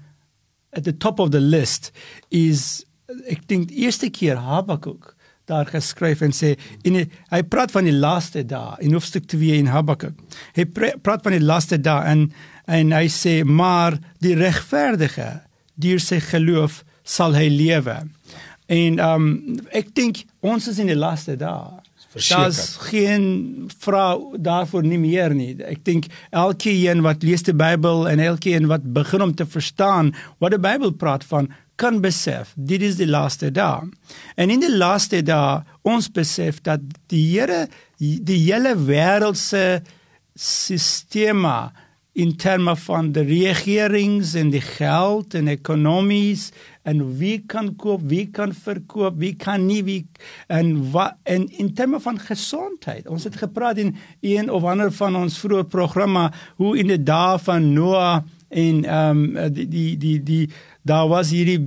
at 0.77 0.85
the 0.85 0.97
top 0.97 1.21
of 1.21 1.31
the 1.31 1.41
list 1.41 1.91
is 2.29 2.85
ek 3.31 3.47
dink 3.49 3.71
eerste 3.73 4.11
keer 4.13 4.37
Habakuk 4.37 5.16
daar 5.47 5.69
geskryf 5.71 6.23
en 6.27 6.35
sê 6.35 6.55
en 6.87 6.99
hy 7.05 7.41
praat 7.51 7.73
van 7.75 7.87
die 7.87 7.95
laaste 7.95 8.43
dae 8.47 8.77
in 8.85 8.97
hoofstuk 8.97 9.29
2 9.31 9.61
in 9.61 9.71
Habakuk. 9.71 10.17
Hy 10.57 10.67
praat 10.75 11.23
van 11.23 11.37
die 11.37 11.45
laaste 11.45 11.79
dae 11.79 12.05
en 12.13 12.29
en 12.67 12.91
hy 12.91 13.07
sê 13.13 13.45
maar 13.47 13.95
die 14.25 14.35
regverdige 14.35 15.29
deur 15.79 16.03
sy 16.03 16.19
geloof 16.33 16.83
sal 17.07 17.37
hy 17.39 17.47
lewe. 17.53 18.01
En 18.67 18.99
um 19.03 19.27
ek 19.71 19.95
dink 19.95 20.25
ons 20.43 20.67
is 20.67 20.81
in 20.83 20.91
die 20.91 20.99
laaste 20.99 21.39
dae. 21.39 21.77
Daar's 22.17 22.77
geen 22.89 23.69
vrou 23.79 24.39
daarvoor 24.41 24.83
nie 24.83 24.99
meer 24.99 25.35
nie. 25.37 25.53
Ek 25.69 25.83
dink 25.85 26.09
elkeen 26.33 27.03
wat 27.05 27.23
lees 27.27 27.45
die 27.45 27.55
Bybel 27.55 28.07
en 28.09 28.23
elkeen 28.25 28.71
wat 28.71 28.87
begin 28.97 29.23
om 29.27 29.35
te 29.37 29.47
verstaan 29.47 30.15
wat 30.41 30.57
die 30.57 30.63
Bybel 30.63 30.95
praat 30.97 31.27
van 31.29 31.51
kan 31.77 32.01
besef 32.01 32.53
dit 32.57 32.83
is 32.83 32.97
die 33.01 33.09
laaste 33.09 33.51
dag. 33.53 33.87
En 34.37 34.51
in 34.53 34.63
die 34.63 34.73
laaste 34.73 35.23
dag 35.23 35.65
ons 35.87 36.09
besef 36.13 36.63
dat 36.65 36.85
die 37.13 37.25
Here 37.37 37.67
die 37.99 38.43
hele 38.49 38.75
wêreld 38.77 39.39
se 39.41 39.81
sisteme 40.37 41.73
in 42.17 42.33
terme 42.41 42.73
van 42.81 43.11
die 43.13 43.25
regerings 43.29 44.33
en 44.41 44.51
die 44.53 44.65
geld 44.65 45.35
en 45.37 45.49
ekonomies 45.53 46.49
en 46.89 47.03
wie 47.19 47.43
kan 47.49 47.73
koop, 47.77 48.07
wie 48.09 48.25
kan 48.33 48.55
verkoop, 48.57 49.19
wie 49.21 49.35
kan 49.37 49.67
nie 49.69 49.83
wie 49.85 49.99
en 50.53 50.71
wat 50.95 51.19
en 51.29 51.45
in 51.61 51.75
terme 51.77 52.01
van 52.01 52.21
gesondheid. 52.21 53.09
Ons 53.11 53.27
het 53.29 53.37
gepraat 53.37 53.83
in 53.83 53.93
een 54.25 54.49
of 54.49 54.65
ander 54.65 54.93
van 54.97 55.19
ons 55.19 55.37
vroeë 55.43 55.67
programme 55.73 56.31
hoe 56.57 56.73
in 56.81 56.95
die 56.95 57.03
dae 57.03 57.37
van 57.43 57.73
Noah 57.75 58.23
en 58.49 58.85
ehm 58.85 59.23
um, 59.37 59.53
die 59.53 59.69
die 59.69 59.97
die 59.99 60.19
die 60.23 60.45
daar 60.87 61.09
was 61.11 61.33
hierdie 61.35 61.59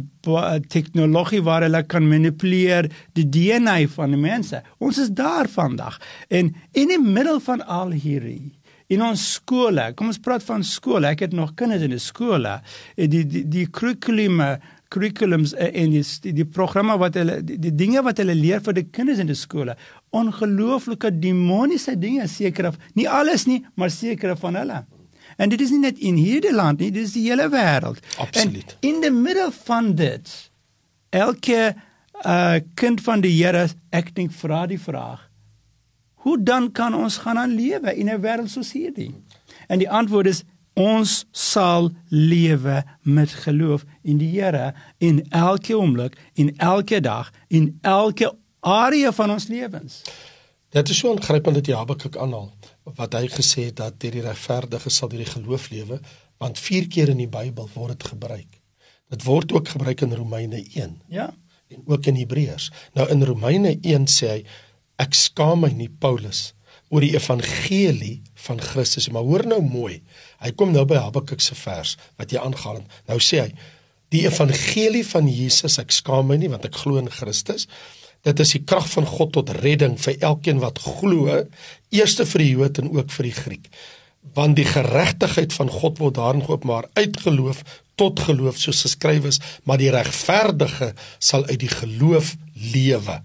tegnologie 0.72 1.42
waar 1.44 1.66
hulle 1.66 1.84
kan 1.92 2.08
manipuleer 2.08 2.90
die 3.18 3.28
DNA 3.28 3.82
van 3.96 4.16
die 4.16 4.22
mense. 4.22 4.62
Ons 4.80 5.02
is 5.04 5.12
daar 5.16 5.50
vandag. 5.52 6.00
En 6.30 6.54
in 6.72 6.94
die 6.94 7.02
middel 7.02 7.42
van 7.44 7.66
al 7.68 7.92
hierdie 7.92 8.56
in 8.90 9.04
ons 9.06 9.22
skole, 9.36 9.92
kom 9.94 10.10
ons 10.10 10.18
praat 10.18 10.42
van 10.48 10.64
skole. 10.66 11.12
Ek 11.12 11.28
het 11.28 11.34
nog 11.38 11.54
kinders 11.60 11.84
in 11.86 11.94
die 11.94 12.02
skole. 12.02 12.58
Die 12.98 13.22
die 13.22 13.44
die 13.46 13.68
kurrikulume 13.70 14.56
curriculums 14.90 15.54
en 15.54 15.94
die 15.94 16.04
die, 16.24 16.34
die 16.42 16.48
programme 16.50 16.96
wat 16.98 17.18
hulle 17.20 17.40
die, 17.46 17.60
die 17.62 17.74
dinge 17.78 18.02
wat 18.06 18.18
hulle 18.22 18.36
leer 18.38 18.64
vir 18.66 18.80
die 18.80 18.88
kinders 18.90 19.22
in 19.22 19.30
die 19.30 19.38
skole 19.38 19.76
ongelooflike 20.18 21.12
demoniese 21.22 21.94
dinge 22.00 22.26
seker 22.32 22.72
of 22.72 22.80
nie 22.98 23.06
alles 23.06 23.46
nie 23.46 23.62
maar 23.78 23.94
seker 23.94 24.34
van 24.42 24.58
hulle 24.58 24.80
En 25.40 25.50
dit 25.50 25.62
is 25.64 25.72
nie 25.72 25.80
net 25.88 26.00
in 26.04 26.20
hierdie 26.20 26.54
land 26.54 26.82
nie, 26.84 26.92
dit 26.92 27.06
is 27.08 27.16
die 27.16 27.26
hele 27.30 27.48
wêreld. 27.50 28.04
Absoluut. 28.20 28.76
En 28.80 28.90
in 28.90 29.00
die 29.06 29.14
middel 29.16 29.54
van 29.64 29.94
dit 29.96 30.36
elke 31.16 31.74
uh 32.28 32.60
kind 32.76 33.00
van 33.02 33.24
die 33.24 33.32
Here 33.32 33.70
ek 33.96 34.12
dink 34.16 34.34
vra 34.36 34.66
die 34.68 34.80
vraag 34.80 35.30
hoe 36.20 36.38
dan 36.44 36.72
kan 36.72 36.96
ons 36.96 37.18
gaan 37.24 37.38
aan 37.38 37.56
lewe 37.56 37.96
in 37.96 38.10
'n 38.10 38.22
wêreld 38.22 38.50
soos 38.50 38.72
hierdie? 38.72 39.14
En 39.68 39.78
die 39.80 39.90
antwoord 39.90 40.28
is 40.28 40.44
ons 40.74 41.26
sal 41.32 41.92
lewe 42.08 42.84
met 43.02 43.30
geloof 43.30 43.84
in 44.02 44.18
die 44.18 44.42
Here 44.42 44.74
in 44.98 45.26
elke 45.30 45.78
oomblik, 45.78 46.18
in 46.34 46.58
elke 46.58 47.00
dag, 47.00 47.32
in 47.48 47.78
elke 47.82 48.36
area 48.60 49.12
van 49.12 49.32
ons 49.32 49.48
lewens. 49.48 50.02
Dit 50.70 50.90
is 50.90 50.98
so 51.02 51.10
aangrypend 51.10 51.56
dat 51.56 51.66
Jabakuk 51.66 52.18
aanhaal 52.22 52.52
wat 52.98 53.16
hy 53.18 53.26
gesê 53.30 53.70
het 53.70 53.80
dat 53.80 53.96
deur 54.02 54.20
die 54.20 54.26
regverdige 54.26 54.92
sal 54.94 55.10
deur 55.10 55.24
die 55.24 55.30
geloof 55.30 55.70
lewe, 55.74 55.98
want 56.42 56.62
vier 56.62 56.88
keer 56.90 57.10
in 57.10 57.22
die 57.22 57.30
Bybel 57.30 57.70
word 57.74 57.98
dit 57.98 58.10
gebruik. 58.12 58.60
Dit 59.10 59.26
word 59.26 59.54
ook 59.54 59.72
gebruik 59.74 60.02
in 60.06 60.14
Romeine 60.14 60.62
1. 60.62 60.96
Ja. 61.10 61.32
En 61.74 61.82
ook 61.86 62.06
in 62.06 62.18
Hebreërs. 62.22 62.70
Nou 62.94 63.08
in 63.10 63.26
Romeine 63.26 63.76
1 63.82 64.06
sê 64.14 64.30
hy 64.30 64.40
ek 65.02 65.18
skaam 65.18 65.66
my 65.66 65.72
nie 65.74 65.90
Paulus 65.90 66.52
oor 66.90 67.02
die 67.06 67.16
evangelie 67.16 68.20
van 68.46 68.62
Christus, 68.62 69.10
maar 69.14 69.26
hoor 69.26 69.46
nou 69.50 69.62
mooi. 69.66 70.00
Hy 70.42 70.54
kom 70.58 70.74
nou 70.74 70.86
by 70.90 71.02
Habakuk 71.02 71.42
se 71.42 71.58
vers 71.58 71.96
wat 72.18 72.34
jy 72.34 72.42
aangaan. 72.42 72.86
Nou 73.10 73.18
sê 73.22 73.46
hy 73.48 73.52
die 74.14 74.26
evangelie 74.26 75.06
van 75.06 75.30
Jesus 75.30 75.78
ek 75.82 75.94
skaam 75.94 76.30
my 76.30 76.38
nie 76.38 76.50
want 76.50 76.66
ek 76.70 76.78
glo 76.78 77.02
in 77.02 77.10
Christus. 77.14 77.66
Dit 78.28 78.40
is 78.44 78.52
die 78.58 78.64
krag 78.68 78.90
van 78.92 79.08
God 79.08 79.32
tot 79.38 79.54
redding 79.62 79.96
vir 80.02 80.18
elkeen 80.32 80.60
wat 80.64 80.82
glo, 80.84 81.46
eerste 81.96 82.26
vir 82.28 82.44
die 82.44 82.52
Jood 82.52 82.82
en 82.82 82.92
ook 82.96 83.14
vir 83.16 83.30
die 83.30 83.38
Griek. 83.38 83.70
Want 84.36 84.60
die 84.60 84.68
geregtigheid 84.68 85.56
van 85.56 85.72
God 85.72 86.02
word 86.04 86.18
daarin 86.20 86.44
geopenbaar 86.46 86.90
uit 87.00 87.22
geloof 87.24 87.64
tot 88.00 88.20
geloof 88.28 88.60
soos 88.60 88.84
geskryf 88.86 89.26
is, 89.28 89.40
maar 89.64 89.80
die 89.80 89.92
regverdige 89.92 90.94
sal 91.20 91.46
uit 91.48 91.60
die 91.60 91.72
geloof 91.72 92.36
lewe. 92.74 93.20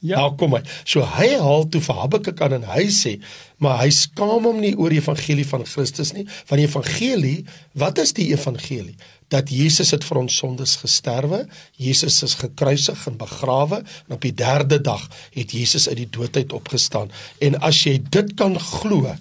Ja, 0.00 0.22
nou 0.22 0.34
kom 0.40 0.56
hy. 0.56 0.62
So 0.88 1.04
hy 1.04 1.28
haal 1.36 1.66
toe 1.68 1.82
vir 1.84 1.98
Habakuk 1.98 2.40
aan 2.40 2.56
en 2.60 2.66
hy 2.72 2.86
sê, 2.94 3.18
maar 3.60 3.82
hy 3.82 3.90
skaam 3.92 4.48
hom 4.48 4.60
nie 4.62 4.72
oor 4.76 4.92
die 4.92 5.00
evangelie 5.02 5.44
van 5.48 5.66
Christus 5.68 6.14
nie, 6.16 6.24
want 6.48 6.62
die 6.62 6.68
evangelie, 6.68 7.38
wat 7.78 8.00
is 8.00 8.14
die 8.16 8.30
evangelie? 8.32 8.96
dat 9.30 9.50
Jesus 9.54 9.92
het 9.94 10.04
vir 10.06 10.18
ons 10.24 10.36
sondes 10.42 10.74
gesterwe, 10.82 11.44
Jesus 11.78 12.18
is 12.26 12.34
gekruisig 12.40 13.04
en 13.06 13.18
begrawe 13.18 13.80
en 13.84 14.16
op 14.16 14.24
die 14.26 14.34
3de 14.34 14.80
dag 14.82 15.04
het 15.36 15.54
Jesus 15.54 15.86
uit 15.88 16.00
die 16.02 16.10
doodheid 16.10 16.52
opgestaan. 16.56 17.12
En 17.38 17.60
as 17.62 17.84
jy 17.86 18.00
dit 18.02 18.34
kan 18.38 18.58
glo, 18.58 19.14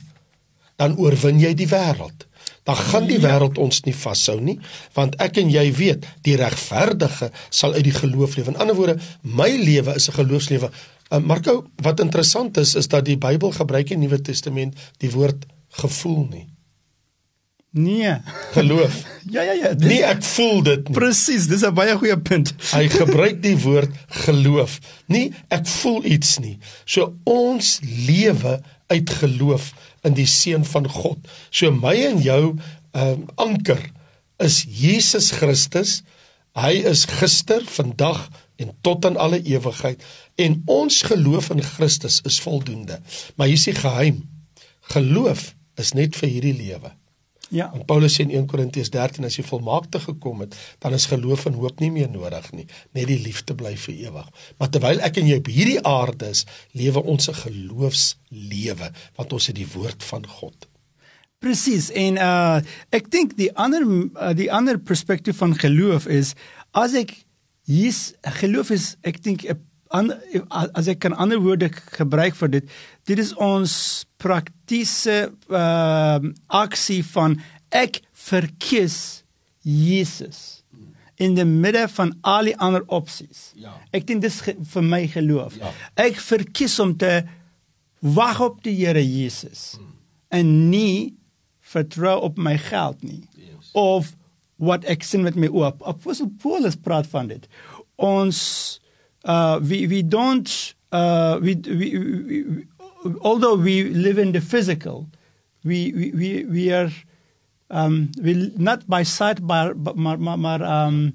dan 0.81 0.97
oorwin 0.97 1.41
jy 1.43 1.53
die 1.57 1.69
wêreld. 1.69 2.25
Dan 2.69 2.77
gaan 2.77 3.07
die 3.09 3.17
wêreld 3.17 3.57
ons 3.57 3.81
nie 3.87 3.95
vashou 3.97 4.35
nie, 4.45 4.59
want 4.93 5.15
ek 5.23 5.39
en 5.41 5.49
jy 5.49 5.63
weet, 5.73 6.05
die 6.27 6.35
regverdige 6.37 7.31
sal 7.49 7.73
uit 7.73 7.87
die 7.87 7.95
geloof 7.95 8.35
lewe. 8.37 8.53
In 8.53 8.59
ander 8.61 8.77
woorde, 8.77 8.99
my 9.25 9.49
lewe 9.57 9.95
is 9.97 10.09
'n 10.09 10.19
geloofslewe. 10.19 10.69
Uh, 11.09 11.17
Marko, 11.17 11.65
wat 11.81 11.99
interessant 11.99 12.57
is, 12.57 12.75
is 12.75 12.87
dat 12.87 13.05
die 13.05 13.17
Bybel 13.17 13.51
gebruik 13.51 13.89
in 13.89 13.99
die 13.99 14.07
Nuwe 14.07 14.21
Testament 14.21 14.77
die 15.01 15.09
woord 15.09 15.45
gevoel 15.81 16.27
nie. 16.29 16.47
Nee, 17.71 18.13
geloof. 18.51 19.03
ja 19.35 19.41
ja 19.41 19.53
ja. 19.53 19.73
Dis, 19.73 19.87
nee, 19.87 20.03
ek 20.03 20.23
voel 20.23 20.61
dit. 20.63 20.87
Nie. 20.87 20.97
Presies, 20.97 21.47
dis 21.47 21.65
'n 21.65 21.73
baie 21.73 21.97
goeie 21.97 22.17
punt. 22.17 22.53
Hy 22.77 22.85
gebruik 22.89 23.41
die 23.41 23.57
woord 23.57 23.89
geloof. 24.25 24.79
Nie 25.07 25.33
ek 25.49 25.65
voel 25.67 26.05
iets 26.05 26.37
nie. 26.37 26.57
So 26.85 27.15
ons 27.23 27.79
lewe 27.81 28.61
uit 28.89 29.09
geloof 29.09 29.73
in 30.07 30.15
die 30.17 30.27
seun 30.29 30.65
van 30.65 30.87
God. 30.89 31.19
So 31.51 31.71
my 31.71 31.95
en 32.07 32.21
jou 32.23 32.43
um, 32.91 33.25
anker 33.35 33.81
is 34.39 34.63
Jesus 34.63 35.31
Christus. 35.37 35.99
Hy 36.57 36.81
is 36.89 37.05
gister, 37.19 37.63
vandag 37.67 38.27
en 38.59 38.73
tot 38.83 39.05
in 39.07 39.17
alle 39.19 39.39
ewigheid 39.43 40.03
en 40.39 40.61
ons 40.67 41.01
geloof 41.07 41.49
in 41.53 41.61
Christus 41.63 42.19
is 42.27 42.39
voldoende. 42.43 42.99
Maar 43.35 43.47
hier 43.47 43.59
is 43.59 43.67
die 43.69 43.75
geheim. 43.77 44.23
Geloof 44.95 45.53
is 45.79 45.93
net 45.95 46.17
vir 46.19 46.31
hierdie 46.31 46.55
lewe. 46.57 46.91
Ja. 47.49 47.71
En 47.73 47.85
Paulus 47.85 48.13
sê 48.13 48.25
in 48.27 48.33
1 48.35 48.47
Korintiërs 48.49 48.91
13 48.93 49.25
as 49.25 49.37
jy 49.39 49.43
volmaakte 49.45 49.99
gekom 50.03 50.43
het, 50.45 50.55
dan 50.83 50.93
is 50.93 51.07
geloof 51.09 51.47
en 51.49 51.57
hoop 51.57 51.81
nie 51.81 51.91
meer 51.91 52.09
nodig 52.13 52.51
nie, 52.53 52.65
net 52.93 53.09
die 53.09 53.19
liefde 53.23 53.55
bly 53.57 53.73
vir 53.77 53.95
ewig. 54.09 54.27
Maar 54.61 54.69
terwyl 54.73 55.01
ek 55.05 55.17
en 55.21 55.29
jy 55.29 55.39
op 55.41 55.49
hierdie 55.49 55.79
aarde 55.81 56.29
is, 56.29 56.45
lewe 56.77 57.03
ons 57.03 57.29
'n 57.29 57.39
geloofslewe, 57.43 58.91
want 59.17 59.33
ons 59.33 59.47
het 59.47 59.55
die 59.55 59.71
woord 59.73 60.03
van 60.03 60.27
God. 60.27 60.69
Presies. 61.39 61.89
En 61.91 62.17
uh 62.17 62.59
ek 62.91 63.09
dink 63.11 63.37
die 63.37 63.49
ander 63.55 63.81
uh, 63.87 64.33
die 64.35 64.51
ander 64.51 64.77
perspektief 64.77 65.37
van 65.37 65.55
geloof 65.55 66.05
is 66.07 66.33
as 66.71 66.93
ek 66.93 67.15
hier's 67.65 68.13
geloof 68.41 68.71
is 68.75 68.97
ek 69.01 69.21
dink 69.23 69.45
'n 69.47 69.55
an, 69.89 70.11
as 70.77 70.89
ek 70.91 71.01
kan 71.05 71.15
ander 71.17 71.41
woorde 71.41 71.71
gebruik 71.73 72.37
vir 72.37 72.53
dit 72.59 72.77
dit 73.09 73.21
is 73.21 73.33
ons 73.41 73.73
praktiese 74.21 75.31
uh, 75.49 76.19
aksie 76.47 77.01
van 77.13 77.39
ek 77.73 78.01
verkies 78.29 79.23
Jesus 79.65 80.59
in 81.19 81.35
die 81.35 81.45
midde 81.47 81.83
van 81.91 82.13
al 82.23 82.47
die 82.47 82.55
ander 82.63 82.85
opsies. 82.95 83.49
Ja. 83.59 83.73
Ek 83.91 84.05
dink 84.07 84.23
dis 84.23 84.39
ge, 84.45 84.55
vir 84.71 84.85
my 84.87 85.01
geloof. 85.11 85.57
Ja. 85.59 85.73
Ek 85.99 86.19
verkies 86.23 86.77
om 86.79 86.93
te 86.99 87.25
wag 87.99 88.39
op 88.39 88.61
die 88.63 88.77
Here 88.77 89.03
Jesus 89.03 89.73
hmm. 89.75 89.89
en 90.39 90.53
nie 90.71 91.17
vertrou 91.73 92.15
op 92.29 92.39
my 92.39 92.55
geld 92.69 93.03
nie. 93.03 93.25
Yes. 93.35 93.73
Of 93.75 94.13
wat 94.63 94.87
ek 94.91 95.03
sien 95.07 95.25
met 95.27 95.35
my 95.39 95.51
oop. 95.51 95.83
Apostel 95.87 96.31
Paulus 96.39 96.79
praat 96.79 97.07
van 97.11 97.27
dit. 97.31 97.45
Ons 97.99 98.39
uh 99.25 99.59
we 99.61 99.87
we 99.87 100.07
don't 100.07 100.75
uh 100.91 101.37
we 101.41 101.55
we, 101.63 101.75
we, 101.75 102.43
we 102.47 102.67
although 103.21 103.55
we 103.57 103.83
live 103.93 104.21
in 104.21 104.31
the 104.31 104.41
physical 104.41 105.07
we 105.63 105.91
we 105.95 106.11
we, 106.13 106.45
we 106.45 106.73
are 106.73 106.91
um 107.69 108.09
we 108.21 108.51
not 108.57 108.85
by 108.87 109.03
sight 109.03 109.39
maar 109.41 109.73
maar 109.95 110.19
maar, 110.19 110.39
maar 110.39 110.85
um 110.85 111.13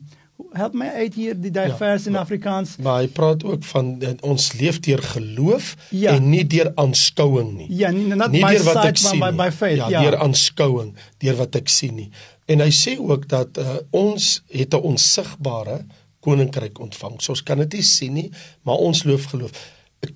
help 0.52 0.75
my 0.75 0.88
uit 0.88 1.14
hier 1.14 1.34
die 1.38 1.50
daai 1.54 1.70
Ja, 1.78 1.96
in 2.06 2.16
Afrikaans. 2.16 2.76
Maar 2.82 3.00
hy 3.02 3.08
praat 3.08 3.44
ook 3.44 3.64
van 3.64 3.99
dat 3.99 4.20
ons 4.23 4.52
leef 4.58 4.80
deur 4.80 5.02
geloof 5.02 5.75
Ja. 5.90 6.12
en 6.14 6.28
nie 6.30 6.46
deur 6.46 6.73
aanskouing 6.75 7.52
nie. 7.56 7.66
Ja, 7.70 7.90
nie 7.90 8.06
not 8.14 8.30
nie 8.30 8.42
by 8.42 8.54
deur 8.54 8.64
wat 8.64 8.84
ek 8.84 8.96
sien 8.96 9.18
by, 9.20 9.30
nie. 9.30 9.37
by 9.38 9.50
faith. 9.50 9.76
Ja, 9.76 9.88
Ja, 9.88 10.02
deur 10.02 10.18
aanskouing, 10.18 10.94
deur 11.18 11.37
wat 11.37 11.54
ek 11.54 11.68
sien 11.68 11.94
nie. 11.94 12.11
En 12.46 12.61
hy 12.61 12.70
sê 12.75 12.96
ook 12.99 13.28
dat 13.28 13.58
uh, 13.58 13.76
ons 13.90 14.42
het 14.50 14.75
'n 14.75 14.82
onsigbare 14.92 15.84
koninkryk 16.25 16.81
ontvang. 16.83 17.21
So 17.23 17.35
ons 17.37 17.43
kan 17.47 17.61
dit 17.64 17.78
nie 17.78 17.85
sien 17.87 18.16
nie, 18.16 18.28
maar 18.64 18.81
ons 18.83 19.04
loof 19.09 19.28
geloof. 19.35 19.52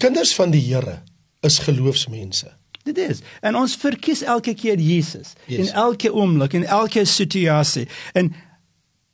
Kinders 0.01 0.35
van 0.37 0.53
die 0.53 0.63
Here 0.65 0.99
is 1.47 1.61
geloofsmense. 1.65 2.51
Dit 2.89 2.99
is. 3.03 3.23
En 3.45 3.57
ons 3.61 3.75
verkies 3.77 4.23
elke 4.25 4.55
keer 4.57 4.81
Jesus 4.81 5.35
Yes. 5.47 5.59
in 5.69 5.75
elke 5.77 6.13
oomblik 6.15 6.55
in 6.57 6.65
elke 6.65 7.05
situasie. 7.09 7.87
En 8.17 8.31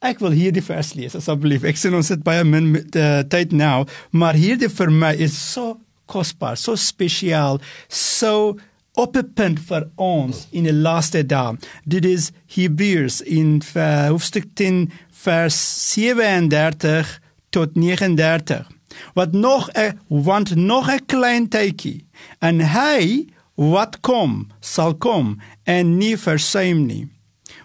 ek 0.04 0.20
wil 0.22 0.34
hierdie 0.36 0.62
vers 0.62 0.92
lees 0.94 1.14
asseblief. 1.18 1.64
Ek 1.66 1.78
sien 1.80 1.94
ons 1.96 2.10
het 2.12 2.22
baie 2.26 2.44
min 2.46 2.74
uh, 2.76 3.22
tyd 3.32 3.54
nou, 3.56 3.86
maar 4.12 4.36
hierdie 4.38 4.68
vir 4.70 4.92
my 4.92 5.14
is 5.26 5.34
so 5.38 5.78
kosbaar, 6.10 6.58
so 6.60 6.76
spesiaal, 6.76 7.58
so 7.88 8.54
op 8.94 9.16
'n 9.16 9.32
punt 9.34 9.60
vir 9.60 9.88
ons 9.94 10.46
in 10.50 10.62
die 10.62 10.72
laaste 10.72 11.26
dae. 11.26 11.56
Dit 11.84 12.04
is 12.04 12.30
Hebreërs 12.54 13.20
in 13.20 13.62
hoofstuk 14.08 14.46
10 14.54 14.90
vers 15.10 15.58
37 15.92 17.20
tot 17.50 17.74
39. 17.74 18.70
Wat 19.14 19.32
nog 19.32 19.70
'n 19.72 19.98
want 20.06 20.54
nog 20.54 20.90
'n 20.90 21.06
klein 21.06 21.48
tydjie 21.48 22.06
en 22.38 22.60
hy 22.60 23.26
wat 23.54 24.00
kom 24.00 24.50
sal 24.60 24.94
kom 24.94 25.40
en 25.62 25.96
nie 25.96 26.16
versuim 26.16 26.86
nie. 26.86 27.08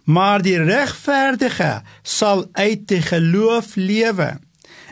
Maar 0.04 0.42
die 0.42 0.64
regverdige 0.64 1.82
sal 2.02 2.48
uit 2.52 2.88
die 2.88 3.02
geloof 3.02 3.76
lewe 3.76 4.40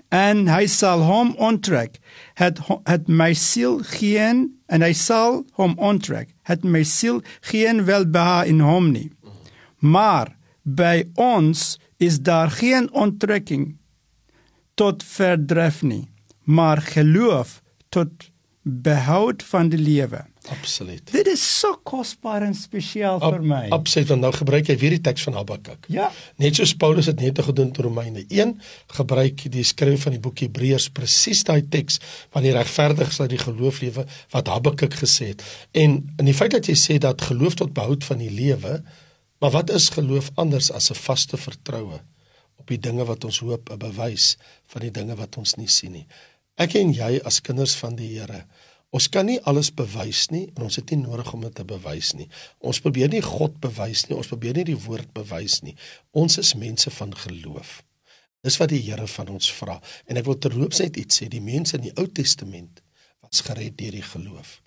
en 0.10 0.48
hy 0.48 0.68
sal 0.68 1.02
hom 1.02 1.36
onttrek 1.38 2.00
het 2.34 2.60
het 2.84 3.08
my 3.08 3.34
siel 3.34 3.80
geen 3.84 4.57
en 4.68 4.84
hy 4.84 4.94
sal 4.94 5.44
hom 5.60 5.78
onttrek. 5.80 6.34
Het 6.44 6.64
my 6.64 6.84
siel 6.84 7.22
geen 7.42 7.86
welbehae 7.86 8.48
in 8.52 8.60
hom 8.60 8.92
nie. 8.92 9.10
Maar 9.80 10.36
by 10.64 11.08
ons 11.16 11.78
is 11.98 12.20
daar 12.20 12.52
geen 12.52 12.92
onttrekking 12.92 13.78
tot 14.76 15.04
verdrif 15.04 15.82
nie 15.82 16.06
maar 16.48 16.82
geloof 16.82 17.62
tot 17.90 18.10
behoud 18.62 19.44
van 19.44 19.70
die 19.70 19.80
lewe 19.80 20.26
Absoluut. 20.50 21.12
dit 21.12 21.28
is 21.28 21.44
so 21.60 21.76
kosbaar 21.84 22.46
en 22.48 22.56
spesiaal 22.56 23.20
vir 23.20 23.44
my 23.44 23.64
Absoluut, 23.76 24.08
want 24.14 24.22
nou 24.22 24.32
gebruik 24.36 24.68
hy 24.72 24.78
weer 24.80 24.96
die 24.96 25.02
teks 25.04 25.26
van 25.28 25.38
Habakuk. 25.40 25.88
ja 25.94 26.10
Net 26.42 26.60
soos 26.60 26.74
Paulus 26.76 27.10
dit 27.10 27.20
net 27.20 27.42
gedoen 27.44 27.72
in 27.74 27.84
Romeine 27.84 28.24
1, 28.28 28.54
gebruik 29.00 29.46
die 29.52 29.66
skrywer 29.68 30.00
van 30.06 30.16
die 30.16 30.22
boek 30.24 30.44
Hebreërs 30.46 30.90
presies 30.96 31.44
daai 31.48 31.68
teks 31.70 32.00
van 32.36 32.46
die 32.48 32.54
regverdiges 32.56 33.20
uit 33.22 33.32
die 33.36 33.42
geloof 33.42 33.82
lewe 33.84 34.06
wat 34.36 34.52
Habakuk 34.52 34.96
gesê 35.02 35.34
het. 35.34 35.44
En 35.72 36.00
in 36.18 36.30
die 36.30 36.36
feit 36.38 36.56
dat 36.56 36.70
jy 36.70 36.78
sê 36.80 36.98
dat 37.02 37.22
geloof 37.30 37.60
tot 37.60 37.74
behoud 37.76 38.06
van 38.08 38.24
die 38.24 38.32
lewe, 38.32 38.80
maar 39.42 39.54
wat 39.54 39.74
is 39.74 39.90
geloof 39.96 40.32
anders 40.36 40.72
as 40.72 40.92
'n 40.92 40.96
vaste 40.96 41.38
vertroue 41.38 42.00
op 42.58 42.68
die 42.68 42.80
dinge 42.80 43.06
wat 43.06 43.24
ons 43.24 43.40
hoop, 43.40 43.70
'n 43.70 43.78
bewys 43.78 44.38
van 44.68 44.82
die 44.82 44.92
dinge 44.92 45.16
wat 45.16 45.38
ons 45.38 45.56
nie 45.56 45.70
sien 45.70 45.92
nie. 45.92 46.08
Ek 46.58 46.74
en 46.76 46.94
jy 46.94 47.20
as 47.24 47.42
kinders 47.42 47.76
van 47.76 47.96
die 47.96 48.18
Here 48.18 48.46
Ons 48.96 49.10
kan 49.12 49.28
nie 49.28 49.40
alles 49.44 49.68
bewys 49.76 50.30
nie 50.32 50.46
en 50.56 50.68
ons 50.70 50.78
het 50.80 50.94
nie 50.94 51.02
nodig 51.02 51.28
om 51.36 51.42
dit 51.44 51.56
te 51.56 51.66
bewys 51.68 52.14
nie. 52.16 52.30
Ons 52.64 52.80
probeer 52.84 53.12
nie 53.12 53.24
God 53.24 53.60
bewys 53.64 54.06
nie, 54.08 54.16
ons 54.16 54.32
probeer 54.32 54.56
nie 54.56 54.70
die 54.70 54.80
woord 54.80 55.12
bewys 55.16 55.60
nie. 55.66 55.76
Ons 56.16 56.40
is 56.40 56.56
mense 56.56 56.92
van 56.96 57.12
geloof. 57.26 57.82
Dis 58.48 58.60
wat 58.62 58.72
die 58.72 58.80
Here 58.86 59.08
van 59.12 59.34
ons 59.34 59.50
vra. 59.52 59.76
En 60.08 60.20
ek 60.20 60.28
wil 60.30 60.38
terloops 60.40 60.80
net 60.80 61.00
iets 61.02 61.20
sê, 61.20 61.28
die 61.28 61.44
mense 61.44 61.76
in 61.76 61.90
die 61.90 61.96
Ou 62.00 62.08
Testament 62.08 62.80
was 63.26 63.44
gered 63.44 63.76
deur 63.80 63.98
die 63.98 64.06
geloof. 64.06 64.62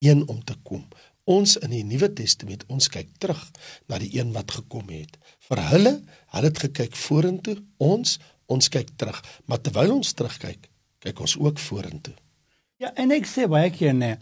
Een 0.00 0.24
om 0.32 0.40
te 0.48 0.56
kom. 0.64 0.86
Ons 1.28 1.58
in 1.60 1.74
die 1.74 1.84
Nuwe 1.86 2.08
Testament, 2.16 2.64
ons 2.72 2.88
kyk 2.90 3.12
terug 3.22 3.42
na 3.90 4.00
die 4.02 4.10
een 4.16 4.32
wat 4.34 4.56
gekom 4.56 4.88
het. 4.90 5.20
Vir 5.46 5.60
hulle, 5.68 5.94
hulle 6.32 6.50
het 6.50 6.64
gekyk 6.64 6.96
vorentoe, 6.98 7.58
ons, 7.78 8.16
ons 8.50 8.72
kyk 8.72 8.96
terug. 8.98 9.20
Maar 9.46 9.60
terwyl 9.62 9.98
ons 10.00 10.16
terugkyk, 10.16 10.66
kyk 11.04 11.22
ons 11.22 11.36
ook 11.38 11.60
vorentoe. 11.62 12.16
Ja, 12.82 12.90
en 12.98 13.12
ek 13.14 13.28
sê 13.30 13.44
baie 13.46 13.70
keer 13.70 13.92
nee. 13.94 14.16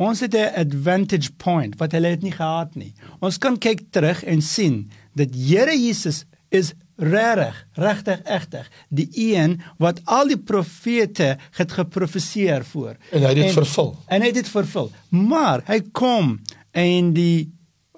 Ons 0.00 0.24
het 0.24 0.34
'n 0.34 0.50
advantage 0.58 1.30
point 1.38 1.76
wat 1.78 1.92
hulle 1.92 2.10
het 2.10 2.22
nie 2.22 2.34
gehad 2.34 2.74
nie. 2.74 2.92
Ons 3.20 3.38
kan 3.38 3.58
kyk 3.58 3.80
terug 3.92 4.24
en 4.24 4.42
sien 4.42 4.90
dat 5.14 5.34
Here 5.34 5.76
Jesus 5.78 6.24
is 6.50 6.72
regtig, 6.96 7.54
regtig 7.74 8.20
egtig, 8.24 8.70
die 8.88 9.08
een 9.14 9.60
wat 9.78 10.00
al 10.04 10.26
die 10.26 10.38
profete 10.38 11.38
het 11.56 11.72
geprofeseer 11.72 12.64
voor. 12.64 12.96
En 13.12 13.22
hy 13.22 13.28
het 13.28 13.36
dit 13.36 13.52
vervul. 13.52 13.96
En 14.08 14.20
hy 14.20 14.26
het 14.26 14.34
dit 14.34 14.48
vervul. 14.48 14.90
Maar 15.08 15.62
hy 15.66 15.80
kom 15.92 16.40
en 16.72 17.12
die 17.12 17.52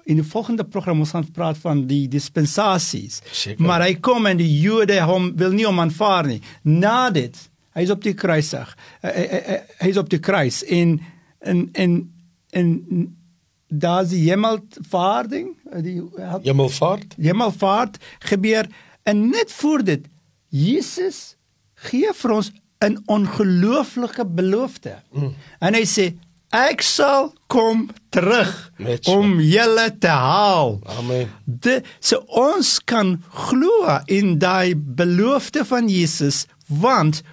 in 0.05 0.15
die 0.19 0.29
volgende 0.29 0.63
program 0.63 0.99
ons 0.99 1.11
gaan 1.15 1.31
praat 1.31 1.57
van 1.57 1.87
die 1.87 2.07
dispensasies. 2.07 3.21
Seker. 3.31 3.65
Maar 3.65 3.81
hy 3.81 3.95
kom 3.95 4.25
en 4.25 4.37
die 4.37 4.59
Jode 4.59 4.99
hom 5.01 5.31
wil 5.35 5.51
nie 5.51 5.65
hom 5.65 5.79
aanvaar 5.79 6.27
nie. 6.27 6.41
Na 6.63 7.09
dit, 7.09 7.37
hy 7.73 7.81
is 7.81 7.91
op 7.93 8.03
die 8.03 8.13
kruisig. 8.13 8.77
Hy, 9.01 9.09
hy, 9.09 9.41
hy, 9.49 9.59
hy 9.81 9.91
is 9.93 9.99
op 10.01 10.09
die 10.09 10.21
kruis 10.23 10.63
en 10.63 10.99
en 11.43 11.69
en 11.73 11.99
en 12.53 12.69
daar's 13.67 14.11
die 14.13 14.29
hemelvaarding, 14.29 15.55
die 15.81 15.97
Hemelvaart? 16.43 17.15
hemelvaart 17.17 17.97
gebeur 18.29 18.67
en 19.03 19.29
net 19.29 19.51
voor 19.51 19.83
dit 19.83 20.05
Jesus 20.53 21.35
gee 21.89 22.13
vir 22.13 22.31
ons 22.31 22.51
'n 22.83 23.01
ongelooflike 23.05 24.25
belofte. 24.25 24.99
Mm. 25.11 25.33
En 25.59 25.73
hy 25.73 25.85
sê 25.87 26.13
ek 26.53 26.81
sal 26.81 27.33
kom 27.47 27.89
terug 28.13 28.51
so. 29.01 29.17
om 29.17 29.39
julle 29.41 29.97
te 29.97 30.07
haal. 30.07 30.79
Amen. 30.99 31.29
De, 31.45 31.81
so 31.99 32.21
ons 32.27 32.77
kan 32.83 33.23
glo 33.29 33.99
in 34.05 34.37
daai 34.39 34.75
belofte 34.75 35.65
van 35.65 35.89
Jesus 35.89 36.45
want 36.67 37.23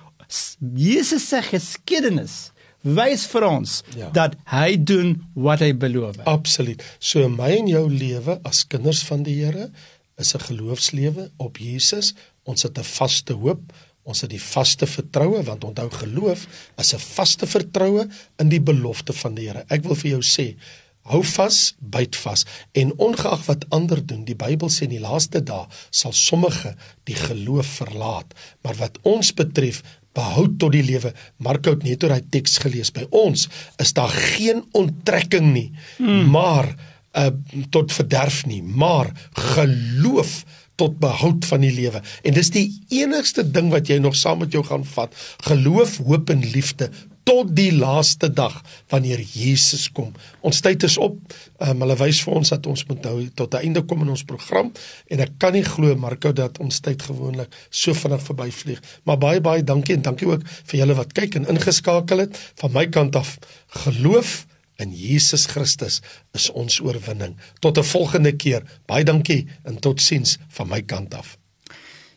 Jesus 0.77 1.29
se 1.29 1.43
geskiedenis 1.43 2.51
wys 2.83 3.27
vir 3.29 3.45
ons 3.45 3.83
Ja. 3.97 4.09
dat 4.11 4.37
hy 4.47 4.77
doen 4.77 5.23
wat 5.35 5.61
hy 5.61 5.73
beloof. 5.77 6.17
Absoluut. 6.25 6.83
So 6.99 7.29
my 7.29 7.51
en 7.59 7.67
jou 7.69 7.91
lewe 7.91 8.41
as 8.45 8.65
kinders 8.67 9.03
van 9.05 9.23
die 9.23 9.35
Here 9.45 9.71
is 10.19 10.35
'n 10.35 10.39
geloofslewe 10.41 11.31
op 11.39 11.57
Jesus. 11.59 12.15
Ons 12.45 12.63
het 12.63 12.79
'n 12.79 12.85
vaste 12.85 13.33
hoop, 13.33 13.73
ons 14.05 14.21
het 14.21 14.31
die 14.31 14.41
vaste 14.43 14.87
vertroue 14.87 15.43
want 15.43 15.65
onthou 15.65 15.91
geloof 15.91 16.47
is 16.79 16.95
'n 16.95 16.99
vaste 16.99 17.47
vertroue 17.47 18.09
in 18.39 18.49
die 18.49 18.61
belofte 18.61 19.13
van 19.13 19.35
die 19.35 19.47
Here. 19.49 19.65
Ek 19.69 19.83
wil 19.85 19.95
vir 19.95 20.11
jou 20.11 20.23
sê, 20.23 20.57
hou 21.03 21.23
vas, 21.25 21.75
byt 21.81 22.17
vas 22.17 22.45
en 22.73 22.93
ongeag 22.99 23.47
wat 23.47 23.65
ander 23.71 24.07
doen, 24.07 24.25
die 24.25 24.35
Bybel 24.35 24.69
sê 24.69 24.83
in 24.83 24.91
die 24.91 25.01
laaste 25.01 25.41
dae 25.43 25.67
sal 25.91 26.13
sommige 26.13 26.75
die 27.05 27.15
geloof 27.15 27.67
verlaat, 27.67 28.35
maar 28.63 28.75
wat 28.75 28.99
ons 29.03 29.33
betref 29.35 29.83
behou 30.21 30.47
tot 30.61 30.75
die 30.77 30.85
lewe. 30.85 31.15
Marko 31.43 31.75
het 31.75 31.85
net 31.87 32.05
oor 32.05 32.15
daai 32.17 32.31
teks 32.37 32.61
gelees. 32.63 32.93
By 32.95 33.07
ons 33.11 33.49
is 33.83 33.93
daar 33.97 34.13
geen 34.37 34.65
onttrekking 34.77 35.53
nie, 35.55 35.69
hmm. 35.99 36.31
maar 36.31 36.75
uh 37.19 37.31
tot 37.75 37.91
verderf 37.91 38.45
nie, 38.47 38.61
maar 38.63 39.09
geloof 39.35 40.45
tot 40.81 40.99
behoud 41.03 41.45
van 41.51 41.65
die 41.65 41.73
lewe. 41.75 42.01
En 42.23 42.37
dis 42.37 42.53
die 42.55 42.69
enigste 43.01 43.43
ding 43.45 43.73
wat 43.75 43.91
jy 43.91 43.99
nog 44.01 44.15
saam 44.17 44.41
met 44.45 44.55
jou 44.55 44.63
gaan 44.65 44.87
vat. 44.95 45.17
Geloof, 45.49 45.99
hoop 46.07 46.31
en 46.33 46.45
liefde 46.55 46.89
tot 47.29 47.51
die 47.57 47.71
laaste 47.73 48.31
dag 48.33 48.57
wanneer 48.89 49.21
Jesus 49.21 49.89
kom. 49.93 50.13
Ons 50.41 50.61
tyd 50.65 50.83
is 50.87 50.97
op. 50.99 51.17
Um, 51.61 51.83
hulle 51.85 51.97
wys 52.01 52.23
vir 52.25 52.39
ons 52.41 52.53
dat 52.55 52.67
ons 52.71 52.85
moet 52.89 53.03
nou 53.05 53.17
tot 53.37 53.55
'n 53.55 53.65
einde 53.65 53.83
kom 53.83 54.03
in 54.03 54.13
ons 54.15 54.25
program 54.25 54.73
en 55.07 55.21
ek 55.21 55.33
kan 55.39 55.53
nie 55.53 55.65
glo 55.65 55.95
Marco 55.97 56.33
dat 56.33 56.59
ons 56.59 56.81
tyd 56.81 57.03
gewoonlik 57.03 57.53
so 57.71 57.95
vinnig 57.95 58.23
verbyvlieg. 58.23 58.81
Maar 59.05 59.19
baie 59.19 59.41
baie 59.41 59.63
dankie 59.65 59.95
en 59.95 60.03
dankie 60.03 60.29
ook 60.29 60.43
vir 60.65 60.81
julle 60.81 60.95
wat 60.95 61.13
kyk 61.13 61.35
en 61.35 61.49
ingeskakel 61.49 62.19
het. 62.19 62.37
Van 62.57 62.73
my 62.73 62.87
kant 62.87 63.17
af 63.17 63.39
geloof 63.85 64.47
in 64.79 64.93
Jesus 64.97 65.47
Christus 65.47 66.01
is 66.33 66.51
ons 66.51 66.81
oorwinning. 66.81 67.37
Tot 67.61 67.79
'n 67.79 67.85
volgende 67.85 68.33
keer. 68.33 68.63
Baie 68.87 69.05
dankie 69.05 69.47
en 69.65 69.79
totsiens 69.79 70.39
van 70.49 70.69
my 70.69 70.83
kant 70.83 71.15
af. 71.15 71.40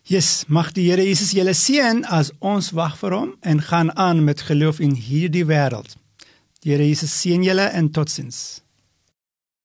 Yes, 0.06 0.44
mag 0.48 0.74
die 0.76 0.90
Here 0.90 1.04
Jesus 1.04 1.32
julle 1.32 1.54
seën 1.56 2.02
as 2.12 2.34
ons 2.44 2.74
wag 2.76 2.98
vir 3.00 3.14
hom 3.16 3.30
en 3.40 3.62
gaan 3.64 3.88
aan 3.96 4.26
met 4.28 4.42
geloof 4.50 4.82
in 4.84 4.98
hierdie 5.00 5.46
wêreld. 5.48 5.96
Die 6.60 6.74
Here 6.74 6.84
Jesus 6.84 7.14
seën 7.22 7.46
julle 7.48 7.70
en 7.72 7.88
totsiens. 7.96 8.63